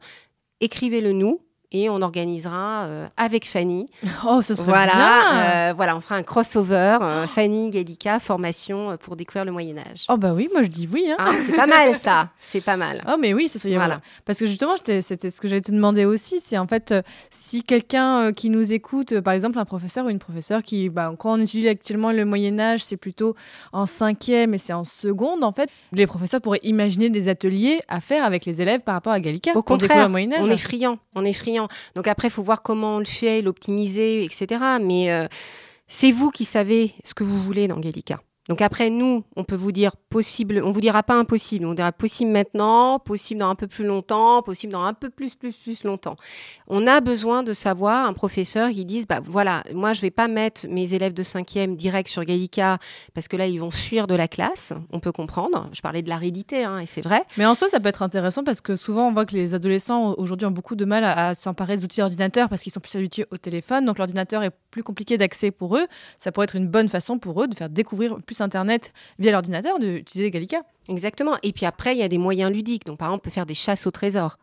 [0.60, 1.40] écrivez-le nous
[1.72, 3.86] et on organisera euh, avec Fanny.
[4.26, 8.98] Oh, ce serait Voilà, bien euh, voilà, on fera un crossover, euh, Fanny Gallica, formation
[8.98, 10.06] pour découvrir le Moyen Âge.
[10.10, 11.10] Oh bah oui, moi je dis oui.
[11.12, 11.16] Hein.
[11.20, 13.04] Hein, c'est pas mal ça, c'est pas mal.
[13.08, 14.02] Oh mais oui, ça serait Voilà.
[14.26, 16.94] Parce que justement, c'était ce que j'allais te demander aussi, c'est en fait
[17.30, 21.34] si quelqu'un qui nous écoute, par exemple un professeur ou une professeure qui, bah, quand
[21.34, 23.36] on étudie actuellement le Moyen Âge, c'est plutôt
[23.72, 28.00] en cinquième et c'est en seconde, en fait, les professeurs pourraient imaginer des ateliers à
[28.02, 29.52] faire avec les élèves par rapport à Gallica.
[29.52, 30.40] Au pour contraire, le Moyen Âge.
[30.42, 31.57] on est friand, on est friand.
[31.96, 34.62] Donc après, il faut voir comment on le fait, l'optimiser, etc.
[34.82, 35.28] Mais euh,
[35.88, 38.20] c'est vous qui savez ce que vous voulez dans Gallica.
[38.50, 41.92] Donc après, nous, on peut vous dire possible, on vous dira pas impossible, on dira
[41.92, 45.84] possible maintenant, possible dans un peu plus longtemps, possible dans un peu plus, plus, plus
[45.84, 46.16] longtemps.
[46.68, 50.28] On a besoin de savoir, un professeur qui dise, bah voilà, moi je vais pas
[50.28, 52.78] mettre mes élèves de cinquième direct sur Gallica
[53.14, 55.70] parce que là ils vont fuir de la classe, on peut comprendre.
[55.74, 57.22] Je parlais de l'aridité, hein, et c'est vrai.
[57.38, 60.16] Mais en soi, ça peut être intéressant parce que souvent, on voit que les adolescents
[60.18, 62.96] aujourd'hui ont beaucoup de mal à, à s'emparer des outils ordinateurs parce qu'ils sont plus
[62.96, 63.86] habitués au téléphone.
[63.86, 65.86] Donc, l'ordinateur est plus compliqué d'accès pour eux.
[66.18, 69.80] Ça pourrait être une bonne façon pour eux de faire découvrir plus Internet via l'ordinateur,
[69.80, 70.64] d'utiliser Gallica.
[70.88, 71.38] Exactement.
[71.44, 72.86] Et puis après, il y a des moyens ludiques.
[72.86, 74.38] Donc, par exemple, on peut faire des chasses au trésor.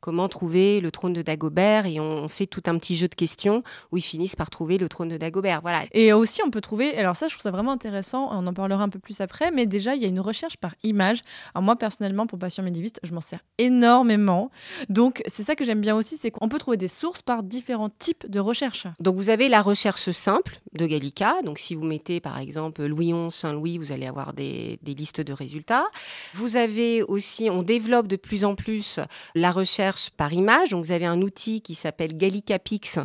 [0.00, 3.62] Comment trouver le trône de Dagobert Et on fait tout un petit jeu de questions
[3.92, 5.60] où ils finissent par trouver le trône de Dagobert.
[5.60, 5.82] Voilà.
[5.92, 8.82] Et aussi, on peut trouver, alors ça, je trouve ça vraiment intéressant, on en parlera
[8.82, 11.20] un peu plus après, mais déjà, il y a une recherche par image.
[11.54, 14.50] Alors moi, personnellement, pour Passion médiéviste, je m'en sers énormément.
[14.88, 17.90] Donc, c'est ça que j'aime bien aussi, c'est qu'on peut trouver des sources par différents
[17.90, 18.86] types de recherches.
[19.00, 21.42] Donc, vous avez la recherche simple de Gallica.
[21.44, 25.20] Donc, si vous mettez, par exemple, Louis XI, Saint-Louis, vous allez avoir des, des listes
[25.20, 25.84] de résultats.
[26.32, 29.00] Vous avez aussi, on développe de plus en plus
[29.34, 30.70] la recherche par image.
[30.70, 32.98] Donc vous avez un outil qui s'appelle Gallica Pix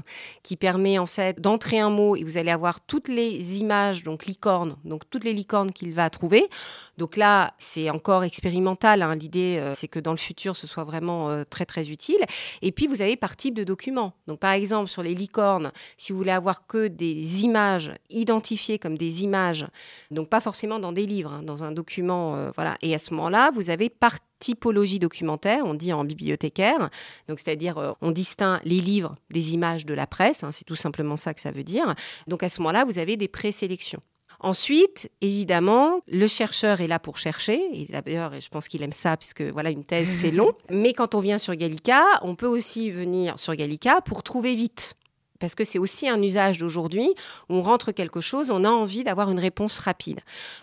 [0.43, 4.25] qui permet en fait d'entrer un mot et vous allez avoir toutes les images, donc
[4.25, 6.47] licorne, donc toutes les licornes qu'il va trouver.
[6.97, 9.01] Donc là, c'est encore expérimental.
[9.01, 9.15] hein.
[9.15, 12.23] L'idée, euh, c'est que dans le futur, ce soit vraiment euh, très très utile.
[12.61, 14.13] Et puis vous avez par type de document.
[14.27, 18.97] Donc par exemple, sur les licornes, si vous voulez avoir que des images identifiées comme
[18.97, 19.65] des images,
[20.11, 22.77] donc pas forcément dans des livres, hein, dans un document, euh, voilà.
[22.81, 26.89] Et à ce moment-là, vous avez par typologie documentaire, on dit en bibliothécaire,
[27.27, 30.75] donc c'est-à-dire euh, on distingue les livres des images de la presse, hein, c'est tout
[30.75, 31.95] simplement ça que ça veut dire.
[32.27, 33.99] Donc à ce moment-là, vous avez des présélections.
[34.39, 37.59] Ensuite, évidemment, le chercheur est là pour chercher.
[37.73, 40.51] Et d'ailleurs, je pense qu'il aime ça, puisque voilà, une thèse, c'est long.
[40.69, 44.93] Mais quand on vient sur Gallica, on peut aussi venir sur Gallica pour trouver vite.
[45.39, 47.13] Parce que c'est aussi un usage d'aujourd'hui.
[47.49, 50.21] On rentre quelque chose, on a envie d'avoir une réponse rapide.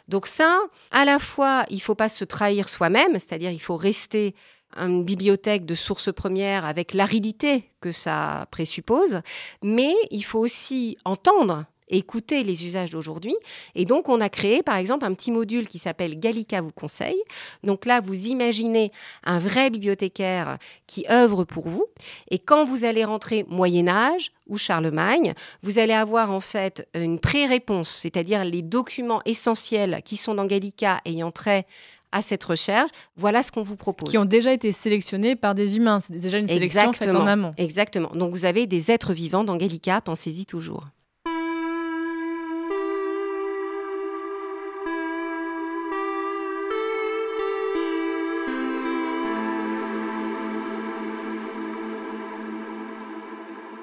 [0.08, 0.60] Donc ça,
[0.90, 4.34] à la fois, il faut pas se trahir soi-même, c'est-à-dire il faut rester
[4.76, 9.20] une bibliothèque de sources premières avec l'aridité que ça présuppose,
[9.62, 13.36] mais il faut aussi entendre écouter les usages d'aujourd'hui.
[13.74, 17.22] Et donc, on a créé, par exemple, un petit module qui s'appelle Gallica vous conseille.
[17.62, 18.90] Donc là, vous imaginez
[19.24, 21.86] un vrai bibliothécaire qui œuvre pour vous.
[22.30, 27.18] Et quand vous allez rentrer Moyen Âge ou Charlemagne, vous allez avoir en fait une
[27.20, 31.66] pré-réponse, c'est-à-dire les documents essentiels qui sont dans Gallica ayant trait
[32.12, 32.90] à cette recherche.
[33.16, 34.10] Voilà ce qu'on vous propose.
[34.10, 36.00] Qui ont déjà été sélectionnés par des humains.
[36.00, 37.52] C'est déjà une sélection faite en amont.
[37.56, 38.10] Exactement.
[38.14, 40.86] Donc vous avez des êtres vivants dans Gallica, pensez-y toujours.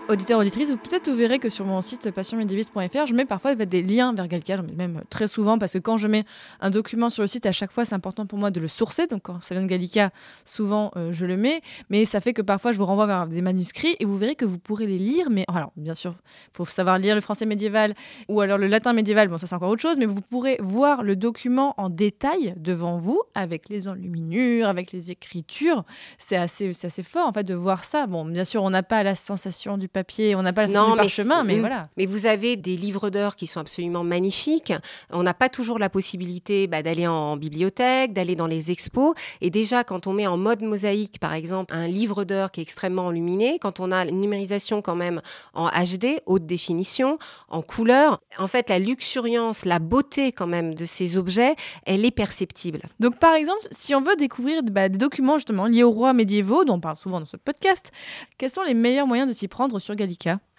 [0.09, 3.83] Auditeurs, auditrices, vous peut-être vous verrez que sur mon site passionmédiéviste.fr, je mets parfois des
[3.83, 6.23] liens vers Gallica, j'en mets même très souvent parce que quand je mets
[6.61, 9.05] un document sur le site, à chaque fois, c'est important pour moi de le sourcer.
[9.05, 10.09] Donc quand ça vient de Gallica,
[10.45, 13.43] souvent euh, je le mets, mais ça fait que parfois je vous renvoie vers des
[13.43, 15.29] manuscrits et vous verrez que vous pourrez les lire.
[15.29, 16.15] Mais alors, bien sûr,
[16.47, 17.93] il faut savoir lire le français médiéval
[18.29, 19.27] ou alors le latin médiéval.
[19.27, 22.97] Bon, ça c'est encore autre chose, mais vous pourrez voir le document en détail devant
[22.97, 25.83] vous avec les enluminures, avec les écritures.
[26.17, 28.07] C'est assez, assez fort en fait de voir ça.
[28.07, 29.98] Bon, bien sûr, on n'a pas la sensation du papier,
[30.35, 31.89] on n'a pas la Non, du mais parchemin, mais voilà.
[31.97, 34.73] Mais vous avez des livres d'heures qui sont absolument magnifiques.
[35.11, 39.13] On n'a pas toujours la possibilité bah, d'aller en bibliothèque, d'aller dans les expos.
[39.41, 42.63] Et déjà, quand on met en mode mosaïque, par exemple, un livre d'heures qui est
[42.63, 45.21] extrêmement enluminé, quand on a une numérisation quand même
[45.53, 47.17] en HD, haute définition,
[47.49, 52.11] en couleur, en fait, la luxuriance, la beauté quand même de ces objets, elle est
[52.11, 52.81] perceptible.
[52.99, 56.63] Donc, par exemple, si on veut découvrir bah, des documents justement liés aux rois médiévaux,
[56.65, 57.91] dont on parle souvent dans ce podcast,
[58.37, 59.88] quels sont les meilleurs moyens de s'y prendre sur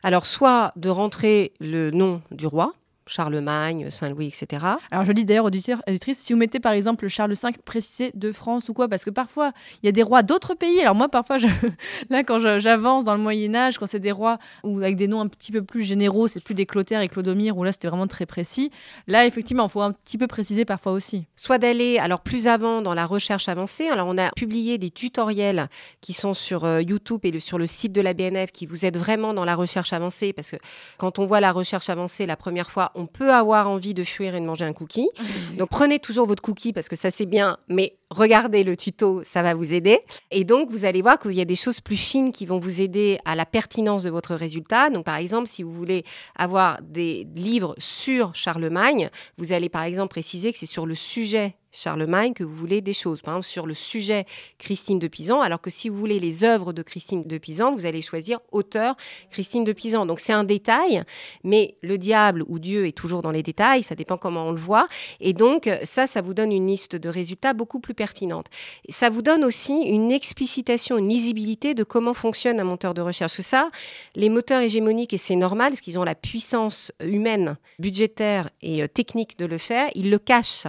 [0.03, 2.73] Alors, soit de rentrer le nom du roi,
[3.11, 4.65] Charlemagne, Saint-Louis, etc.
[4.91, 8.33] Alors, je dis d'ailleurs, auditeurs, auditrices, si vous mettez par exemple Charles V précisé de
[8.33, 9.53] France ou quoi, parce que parfois,
[9.83, 10.81] il y a des rois d'autres pays.
[10.81, 11.47] Alors, moi, parfois, je-
[12.11, 15.29] là, quand j'avance dans le Moyen-Âge, quand c'est des rois ou avec des noms un
[15.29, 18.27] petit peu plus généraux, c'est plus des Clotaire et Clodomir, où là, c'était vraiment très
[18.27, 18.71] précis.
[19.07, 21.27] Là, effectivement, il faut un petit peu préciser parfois aussi.
[21.37, 23.89] soit d'aller alors plus avant dans la recherche avancée.
[23.89, 25.69] Alors on a publié des tutoriels
[26.01, 28.97] qui sont sur euh, YouTube et sur le site de la BNF qui vous aident
[28.97, 30.57] vraiment dans la recherche avancée parce que
[30.99, 34.35] quand on voit la recherche avancée la première fois, on peut avoir envie de fuir
[34.35, 35.09] et de manger un cookie.
[35.59, 39.43] Donc prenez toujours votre cookie parce que ça c'est bien, mais regardez le tuto, ça
[39.43, 39.99] va vous aider.
[40.31, 42.81] Et donc vous allez voir qu'il y a des choses plus fines qui vont vous
[42.81, 44.91] aider à la pertinence de votre résultat.
[44.91, 46.05] Donc par exemple, si vous voulez
[46.37, 51.57] avoir des livres sur Charlemagne, vous allez par exemple préciser que c'est sur le sujet
[51.73, 53.21] Charlemagne que vous voulez des choses.
[53.21, 54.25] Par exemple, sur le sujet
[54.59, 57.87] Christine de Pisan, alors que si vous voulez les œuvres de Christine de Pisan, vous
[57.87, 58.97] allez choisir auteur
[59.31, 60.07] Christine de Pisan.
[60.07, 61.05] Donc c'est un détail,
[61.45, 64.61] mais le diable ou Dieu est toujours dans les détails, ça dépend comment on le
[64.61, 64.87] voit.
[65.21, 68.47] Et donc ça, ça vous donne une liste de résultats beaucoup plus pertinente.
[68.89, 73.37] Ça vous donne aussi une explicitation, une lisibilité de comment fonctionne un moteur de recherche.
[73.37, 73.69] Parce ça,
[74.15, 78.87] les moteurs hégémoniques, et c'est normal, parce qu'ils ont la puissance humaine, budgétaire et euh,
[78.87, 80.67] technique de le faire, ils le cachent.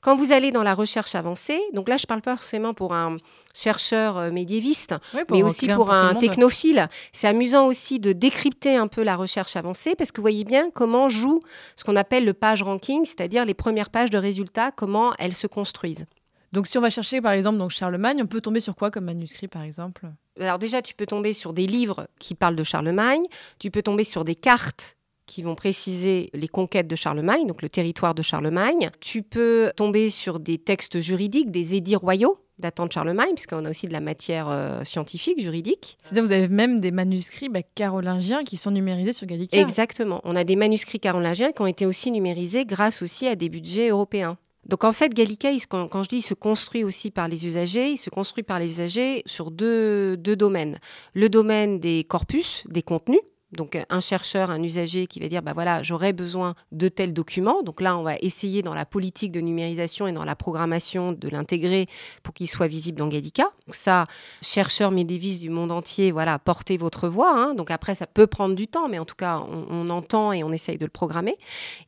[0.00, 3.18] Quand vous dans la recherche avancée, donc là, je parle pas forcément pour un
[3.54, 6.88] chercheur euh, médiéviste, Oui, mais aussi pour un technophile.
[7.12, 10.70] C'est amusant aussi de décrypter un peu la recherche avancée parce que vous voyez bien
[10.70, 11.40] comment joue
[11.76, 15.46] ce qu'on appelle le page ranking, c'est-à-dire les premières pages de résultats, comment elles se
[15.46, 16.06] construisent.
[16.52, 19.04] Donc, si on va chercher par exemple donc Charlemagne, on peut tomber sur quoi comme
[19.04, 20.06] manuscrit par exemple?
[20.40, 23.22] Alors déjà, tu peux tomber sur des livres qui parlent de Charlemagne,
[23.58, 24.96] tu peux tomber sur des cartes
[25.30, 28.90] qui vont préciser les conquêtes de Charlemagne, donc le territoire de Charlemagne.
[28.98, 33.70] Tu peux tomber sur des textes juridiques, des édits royaux datant de Charlemagne, puisqu'on a
[33.70, 35.96] aussi de la matière euh, scientifique, juridique.
[36.02, 39.56] C'est-à-dire vous avez même des manuscrits bah, carolingiens qui sont numérisés sur Gallica.
[39.56, 40.20] Exactement.
[40.24, 43.88] On a des manuscrits carolingiens qui ont été aussi numérisés grâce aussi à des budgets
[43.88, 44.36] européens.
[44.66, 47.28] Donc en fait, Gallica, il se- quand, quand je dis il se construit aussi par
[47.28, 50.78] les usagers, il se construit par les usagers sur deux, deux domaines.
[51.14, 53.20] Le domaine des corpus, des contenus.
[53.52, 57.62] Donc un chercheur, un usager qui va dire, bah voilà, j'aurais besoin de tels documents.
[57.62, 61.28] Donc là, on va essayer dans la politique de numérisation et dans la programmation de
[61.28, 61.86] l'intégrer
[62.22, 63.50] pour qu'il soit visible dans Gallica.
[63.66, 64.06] Donc ça,
[64.40, 67.32] chercheurs médiévistes du monde entier, voilà, portez votre voix.
[67.34, 67.54] hein.
[67.54, 70.44] Donc après, ça peut prendre du temps, mais en tout cas, on, on entend et
[70.44, 71.36] on essaye de le programmer.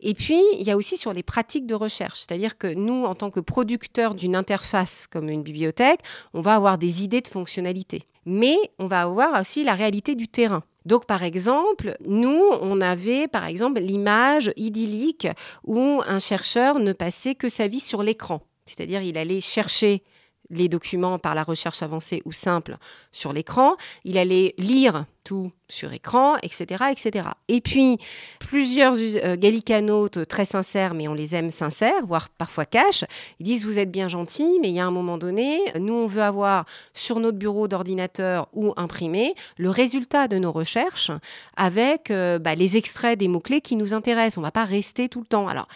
[0.00, 2.20] Et puis, il y a aussi sur les pratiques de recherche.
[2.20, 6.00] C'est-à-dire que nous, en tant que producteurs d'une interface comme une bibliothèque,
[6.34, 8.02] on va avoir des idées de fonctionnalité.
[8.24, 10.62] Mais on va avoir aussi la réalité du terrain.
[10.84, 15.28] Donc, par exemple, nous, on avait, par exemple, l'image idyllique
[15.64, 18.42] où un chercheur ne passait que sa vie sur l'écran.
[18.64, 20.02] C'est-à-dire, il allait chercher
[20.50, 22.76] les documents par la recherche avancée ou simple
[23.10, 27.28] sur l'écran, il allait lire tout sur écran, etc., etc.
[27.48, 27.98] Et puis,
[28.40, 33.04] plusieurs us- euh, gallicanautes très sincères, mais on les aime sincères, voire parfois cash,
[33.40, 36.06] ils disent vous êtes bien gentils, mais il y a un moment donné, nous on
[36.06, 36.64] veut avoir
[36.94, 41.10] sur notre bureau d'ordinateur ou imprimé le résultat de nos recherches
[41.56, 44.38] avec euh, bah, les extraits des mots-clés qui nous intéressent.
[44.38, 45.48] On ne va pas rester tout le temps.
[45.48, 45.68] Alors,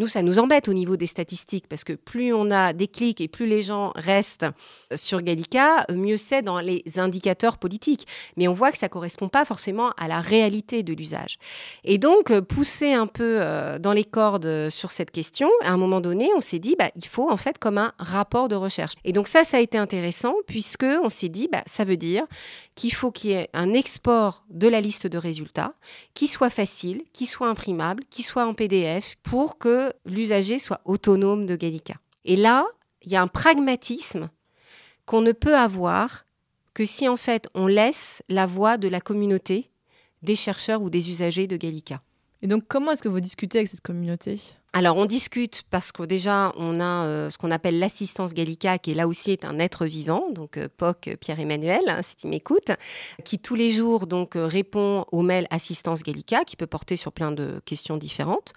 [0.00, 3.20] nous, ça nous embête au niveau des statistiques parce que plus on a des clics
[3.20, 4.46] et plus les gens restent
[4.94, 8.06] sur Gallica, mieux c'est dans les indicateurs politiques.
[8.36, 11.38] Mais on voit que ça correspond pas forcément à la réalité de l'usage.
[11.84, 15.70] Et donc, euh, pousser un peu euh, dans les cordes euh, sur cette question, à
[15.70, 18.54] un moment donné, on s'est dit, bah, il faut en fait comme un rapport de
[18.54, 18.94] recherche.
[19.04, 22.24] Et donc ça, ça a été intéressant puisque on s'est dit, bah, ça veut dire
[22.74, 25.74] qu'il faut qu'il y ait un export de la liste de résultats
[26.14, 31.46] qui soit facile, qui soit imprimable, qui soit en PDF pour que l'usager soit autonome
[31.46, 31.94] de Gallica.
[32.24, 32.66] Et là,
[33.02, 34.30] il y a un pragmatisme
[35.06, 36.24] qu'on ne peut avoir
[36.74, 39.70] que si en fait on laisse la voix de la communauté
[40.22, 42.02] des chercheurs ou des usagers de Gallica.
[42.42, 44.40] Et donc, comment est-ce que vous discutez avec cette communauté?
[44.72, 48.92] Alors on discute parce que déjà on a euh, ce qu'on appelle l'assistance Gallica qui
[48.92, 52.28] est là aussi est un être vivant donc euh, POC euh, Pierre-Emmanuel hein, si tu
[52.28, 52.70] m'écoutes
[53.24, 57.10] qui tous les jours donc euh, répond au mail assistance Gallica qui peut porter sur
[57.10, 58.52] plein de questions différentes.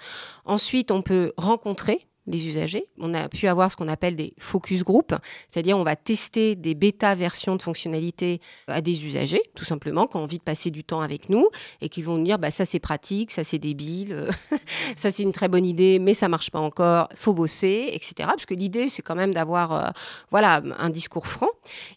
[0.46, 2.86] Ensuite on peut rencontrer les usagers.
[3.00, 5.14] On a pu avoir ce qu'on appelle des focus group,
[5.50, 10.18] c'est-à-dire on va tester des bêta versions de fonctionnalités à des usagers, tout simplement, qui
[10.18, 11.50] ont envie de passer du temps avec nous
[11.82, 14.32] et qui vont nous dire bah, ça c'est pratique, ça c'est débile, euh,
[14.96, 18.14] ça c'est une très bonne idée, mais ça marche pas encore, faut bosser, etc.
[18.20, 19.90] Parce que l'idée c'est quand même d'avoir euh,
[20.32, 21.50] voilà un discours franc.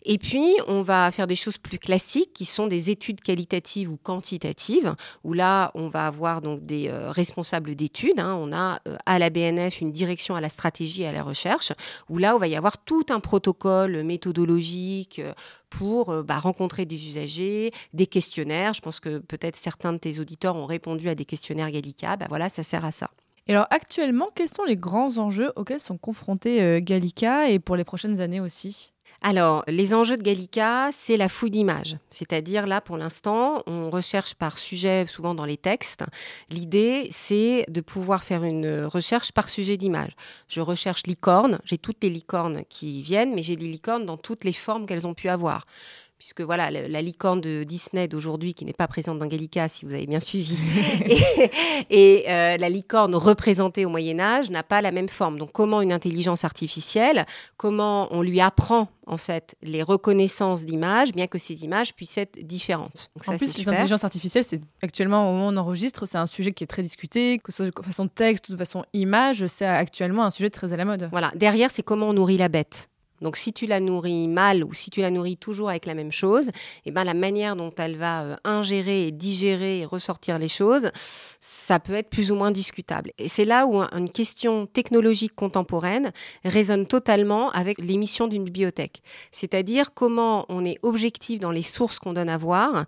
[0.05, 3.97] Et puis on va faire des choses plus classiques qui sont des études qualitatives ou
[3.97, 8.19] quantitatives, où là on va avoir donc des euh, responsables d'études.
[8.19, 8.37] hein.
[8.41, 11.73] On a euh, à la BNF une direction à la stratégie et à la recherche,
[12.09, 15.33] où là, il va y avoir tout un protocole méthodologique euh,
[15.71, 18.75] pour euh, bah, rencontrer des usagers, des questionnaires.
[18.75, 22.17] Je pense que peut-être certains de tes auditeurs ont répondu à des questionnaires Gallica.
[22.17, 23.11] Bah, voilà, ça sert à ça.
[23.47, 27.77] Et alors, actuellement, quels sont les grands enjeux auxquels sont confrontés euh, Gallica et pour
[27.77, 28.93] les prochaines années aussi?
[29.29, 31.97] Alors, les enjeux de Gallica, c'est la fouille d'images.
[32.11, 36.05] C'est-à-dire, là, pour l'instant, on recherche par sujet, souvent dans les textes.
[36.49, 40.13] L'idée, c'est de pouvoir faire une recherche par sujet d'image.
[40.47, 44.45] Je recherche licorne, j'ai toutes les licornes qui viennent, mais j'ai des licornes dans toutes
[44.45, 45.67] les formes qu'elles ont pu avoir.
[46.19, 49.85] Puisque voilà, la, la licorne de Disney d'aujourd'hui, qui n'est pas présente dans Gallica, si
[49.85, 50.57] vous avez bien suivi,
[51.91, 55.39] et, et, euh, la licorne représentée au Moyen Âge n'a pas la même forme.
[55.39, 61.27] Donc, comment une intelligence artificielle, comment on lui apprend en fait les reconnaissances d'images, bien
[61.27, 63.11] que ces images puissent être différentes.
[63.15, 66.19] Donc, En ça, plus, les intelligences artificielles, c'est actuellement, au moment où on enregistre, c'est
[66.19, 68.85] un sujet qui est très discuté, que ce soit de façon texte ou de façon
[68.93, 71.09] image, c'est actuellement un sujet très à la mode.
[71.11, 71.31] Voilà.
[71.35, 72.89] Derrière, c'est comment on nourrit la bête.
[73.21, 76.13] Donc, si tu la nourris mal ou si tu la nourris toujours avec la même
[76.13, 76.51] chose,
[76.85, 80.91] eh ben, la manière dont elle va euh, ingérer et digérer et ressortir les choses,
[81.41, 83.13] ça peut être plus ou moins discutable.
[83.19, 86.13] Et c'est là où un- une question technologique contemporaine
[86.45, 89.03] résonne totalement avec les missions d'une bibliothèque.
[89.31, 92.85] C'est-à-dire comment on est objectif dans les sources qu'on donne à voir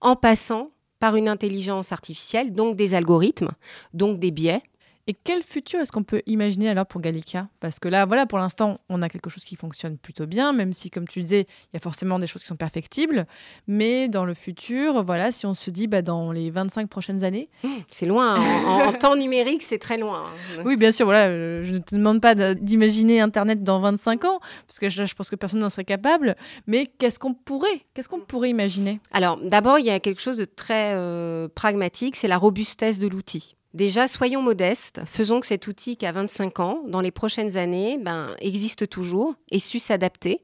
[0.00, 3.52] en passant par une intelligence artificielle, donc des algorithmes,
[3.94, 4.62] donc des biais,
[5.10, 7.48] Et quel futur est-ce qu'on peut imaginer alors pour Gallica?
[7.58, 10.72] Parce que là, voilà, pour l'instant, on a quelque chose qui fonctionne plutôt bien, même
[10.72, 13.26] si, comme tu disais, il y a forcément des choses qui sont perfectibles.
[13.66, 17.48] Mais dans le futur, voilà, si on se dit bah, dans les 25 prochaines années,
[17.90, 18.38] C'est loin.
[18.68, 20.26] En, temps numérique, c'est très loin.
[20.28, 20.62] hein.
[20.64, 21.28] Oui, bien sûr, voilà,
[21.64, 24.38] je ne te demande pas d'imaginer Internet dans 25 ans,
[24.68, 26.36] parce que je, je pense que personne n'en serait capable,
[26.68, 29.00] mais qu'est-ce qu'on pourrait, qu'est-ce qu'on pourrait imaginer?
[29.10, 33.08] Alors, d'abord, il y a quelque chose de très euh, pragmatique, c'est la robustesse de
[33.08, 33.56] l'outil.
[33.72, 37.98] Déjà, soyons modestes, faisons que cet outil qui a 25 ans, dans les prochaines années,
[37.98, 40.42] ben, existe toujours et su s'adapter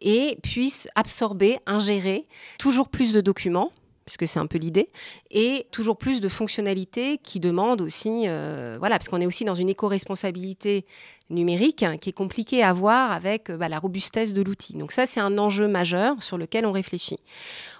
[0.00, 3.72] et puisse absorber, ingérer toujours plus de documents.
[4.06, 4.88] puisque c'est un peu l'idée,
[5.30, 9.54] et toujours plus de fonctionnalités qui demandent aussi, euh, voilà, parce qu'on est aussi dans
[9.54, 10.86] une éco-responsabilité
[11.28, 14.78] numérique hein, qui est compliquée à voir avec bah, la robustesse de l'outil.
[14.78, 17.20] Donc ça, c'est un enjeu majeur sur lequel on réfléchit.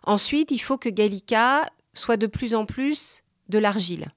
[0.03, 1.62] Ensuite, il faut que Gallica
[1.94, 4.12] soit de plus en plus de l'argile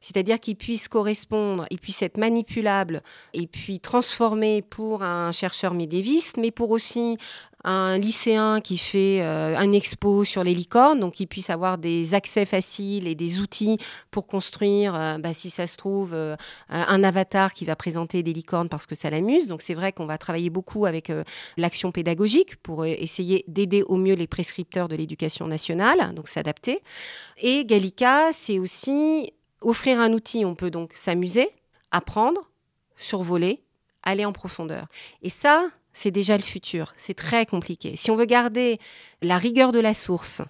[0.00, 3.02] c'est-à-dire qu'il puisse correspondre, il puisse être manipulable
[3.34, 7.18] et puis transformé pour un chercheur médiéviste, mais pour aussi
[7.64, 12.14] un lycéen qui fait euh, un expo sur les licornes, donc qu'il puisse avoir des
[12.14, 13.78] accès faciles et des outils
[14.10, 16.36] pour construire, euh, bah, si ça se trouve, euh,
[16.70, 19.48] un avatar qui va présenter des licornes parce que ça l'amuse.
[19.48, 21.12] Donc c'est vrai qu'on va travailler beaucoup avec
[21.56, 26.80] l'action pédagogique pour essayer d'aider au mieux les prescripteurs de l'éducation nationale, donc s'adapter.
[27.42, 31.48] Et Gallica, c'est aussi offrir un outil, on peut donc s'amuser,
[31.90, 32.50] apprendre,
[32.96, 33.62] survoler,
[34.02, 34.86] aller en profondeur.
[35.22, 36.92] Et ça, c'est déjà le futur.
[36.96, 37.96] C'est très compliqué.
[37.96, 38.78] Si on veut garder
[39.22, 40.42] la rigueur de la source,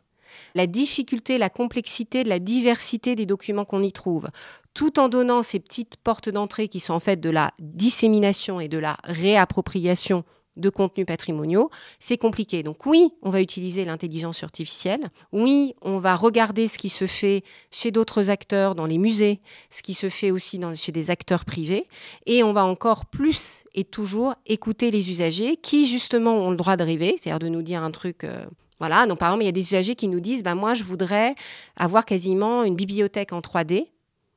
[0.55, 4.29] la difficulté, la complexité, la diversité des documents qu'on y trouve,
[4.75, 8.69] tout en donnant ces petites portes d'entrée qui sont en fait de la dissémination et
[8.69, 10.25] de la réappropriation
[10.57, 12.63] de contenus patrimoniaux, c'est compliqué.
[12.63, 15.11] Donc oui, on va utiliser l'intelligence artificielle.
[15.33, 19.41] Oui, on va regarder ce qui se fait chez d'autres acteurs dans les musées,
[19.71, 21.85] ce qui se fait aussi chez des acteurs privés.
[22.27, 26.77] Et on va encore plus et toujours écouter les usagers qui justement ont le droit
[26.77, 28.25] de rêver, c'est-à-dire de nous dire un truc...
[28.25, 28.45] Euh,
[28.79, 30.85] voilà, donc par exemple, il y a des usagers qui nous disent, ben moi, je
[30.85, 31.35] voudrais
[31.77, 33.89] avoir quasiment une bibliothèque en 3D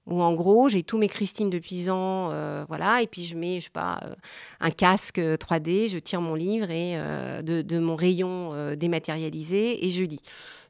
[0.08, 3.60] où en gros j'ai tous mes Christine de Pisan, euh, voilà, et puis je mets,
[3.60, 4.14] je sais pas, euh,
[4.60, 10.04] un casque 3D, je tire mon livre et euh, de, mon rayon dématérialisé et je
[10.04, 10.22] lis.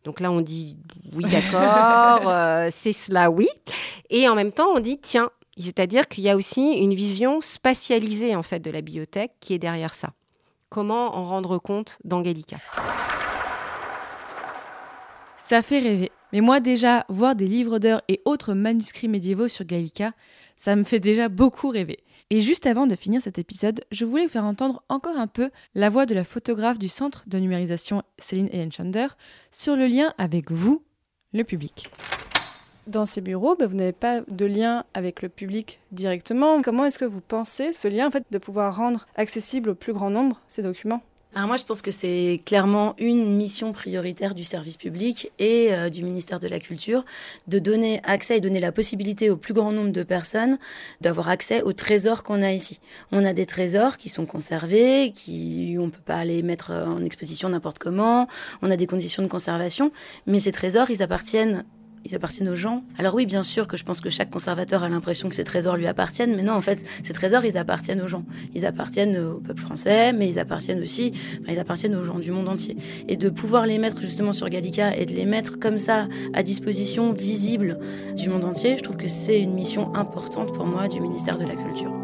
[0.04, 0.78] Donc là on dit
[1.14, 2.32] oui d'accord,
[2.72, 3.48] c'est cela oui,
[4.10, 8.36] et en même temps on dit tiens, c'est-à-dire qu'il y a aussi une vision spatialisée
[8.36, 10.14] en fait de la bibliothèque qui est derrière ça.
[10.70, 12.58] Comment en rendre compte dans Gallica?
[15.46, 16.10] Ça fait rêver.
[16.32, 20.14] Mais moi déjà, voir des livres d'heures et autres manuscrits médiévaux sur Gallica,
[20.56, 22.00] ça me fait déjà beaucoup rêver.
[22.30, 25.50] Et juste avant de finir cet épisode, je voulais vous faire entendre encore un peu
[25.76, 29.08] la voix de la photographe du centre de numérisation Céline Ehenchander
[29.52, 30.82] sur le lien avec vous,
[31.34, 31.90] le public.
[32.88, 36.62] Dans ces bureaux, ben, vous n'avez pas de lien avec le public directement.
[36.62, 39.92] Comment est-ce que vous pensez ce lien en fait, de pouvoir rendre accessible au plus
[39.92, 41.04] grand nombre ces documents?
[41.36, 45.90] Alors moi, je pense que c'est clairement une mission prioritaire du service public et euh,
[45.90, 47.04] du ministère de la Culture
[47.48, 50.60] de donner accès et donner la possibilité au plus grand nombre de personnes
[51.02, 52.82] d'avoir accès aux trésors qu'on a ici.
[53.12, 57.50] On a des trésors qui sont conservés, qui on peut pas les mettre en exposition
[57.50, 58.28] n'importe comment.
[58.62, 59.92] On a des conditions de conservation,
[60.28, 61.66] mais ces trésors, ils appartiennent
[62.06, 62.84] ils appartiennent aux gens.
[62.98, 65.78] Alors oui, bien sûr que je pense que chaque conservateur a l'impression que ces trésors
[65.78, 68.26] lui appartiennent, mais non, en fait, ces trésors, ils appartiennent aux gens.
[68.54, 71.14] Ils appartiennent au peuple français, mais ils appartiennent aussi,
[71.48, 72.78] ils appartiennent aux gens du monde entier.
[73.08, 76.44] Et de pouvoir les mettre justement sur Gallica et de les mettre comme ça à
[76.44, 77.80] disposition visible
[78.16, 81.46] du monde entier, je trouve que c'est une mission importante pour moi du ministère de
[81.46, 82.03] la Culture.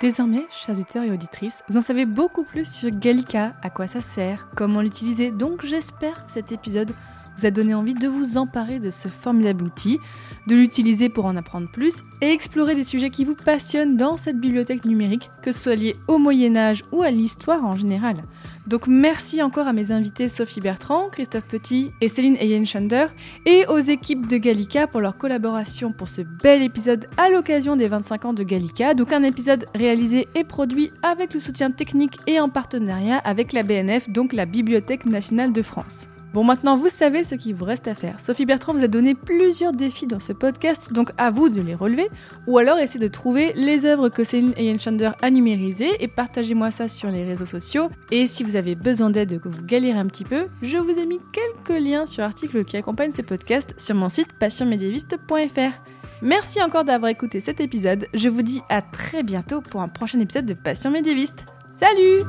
[0.00, 4.00] Désormais, chers auditeurs et auditrices, vous en savez beaucoup plus sur Gallica, à quoi ça
[4.00, 5.32] sert, comment l'utiliser.
[5.32, 6.92] Donc j'espère que cet épisode
[7.38, 10.00] vous a donné envie de vous emparer de ce formidable outil,
[10.48, 14.40] de l'utiliser pour en apprendre plus et explorer des sujets qui vous passionnent dans cette
[14.40, 18.24] bibliothèque numérique, que ce soit lié au Moyen Âge ou à l'histoire en général.
[18.66, 23.06] Donc merci encore à mes invités Sophie Bertrand, Christophe Petit et Céline Eyenchander
[23.46, 27.88] et aux équipes de Gallica pour leur collaboration pour ce bel épisode à l'occasion des
[27.88, 28.94] 25 ans de Gallica.
[28.94, 33.62] Donc un épisode réalisé et produit avec le soutien technique et en partenariat avec la
[33.62, 36.08] BNF, donc la Bibliothèque nationale de France.
[36.34, 38.20] Bon, maintenant vous savez ce qu'il vous reste à faire.
[38.20, 41.74] Sophie Bertrand vous a donné plusieurs défis dans ce podcast, donc à vous de les
[41.74, 42.08] relever,
[42.46, 46.86] ou alors essayez de trouver les œuvres que Céline Eyenchander a numérisées et partagez-moi ça
[46.86, 47.88] sur les réseaux sociaux.
[48.10, 51.06] Et si vous avez besoin d'aide, que vous galérez un petit peu, je vous ai
[51.06, 55.80] mis quelques liens sur l'article qui accompagne ce podcast sur mon site passionmédiéviste.fr.
[56.20, 58.06] Merci encore d'avoir écouté cet épisode.
[58.12, 61.44] Je vous dis à très bientôt pour un prochain épisode de Passion médiéviste.
[61.70, 62.24] Salut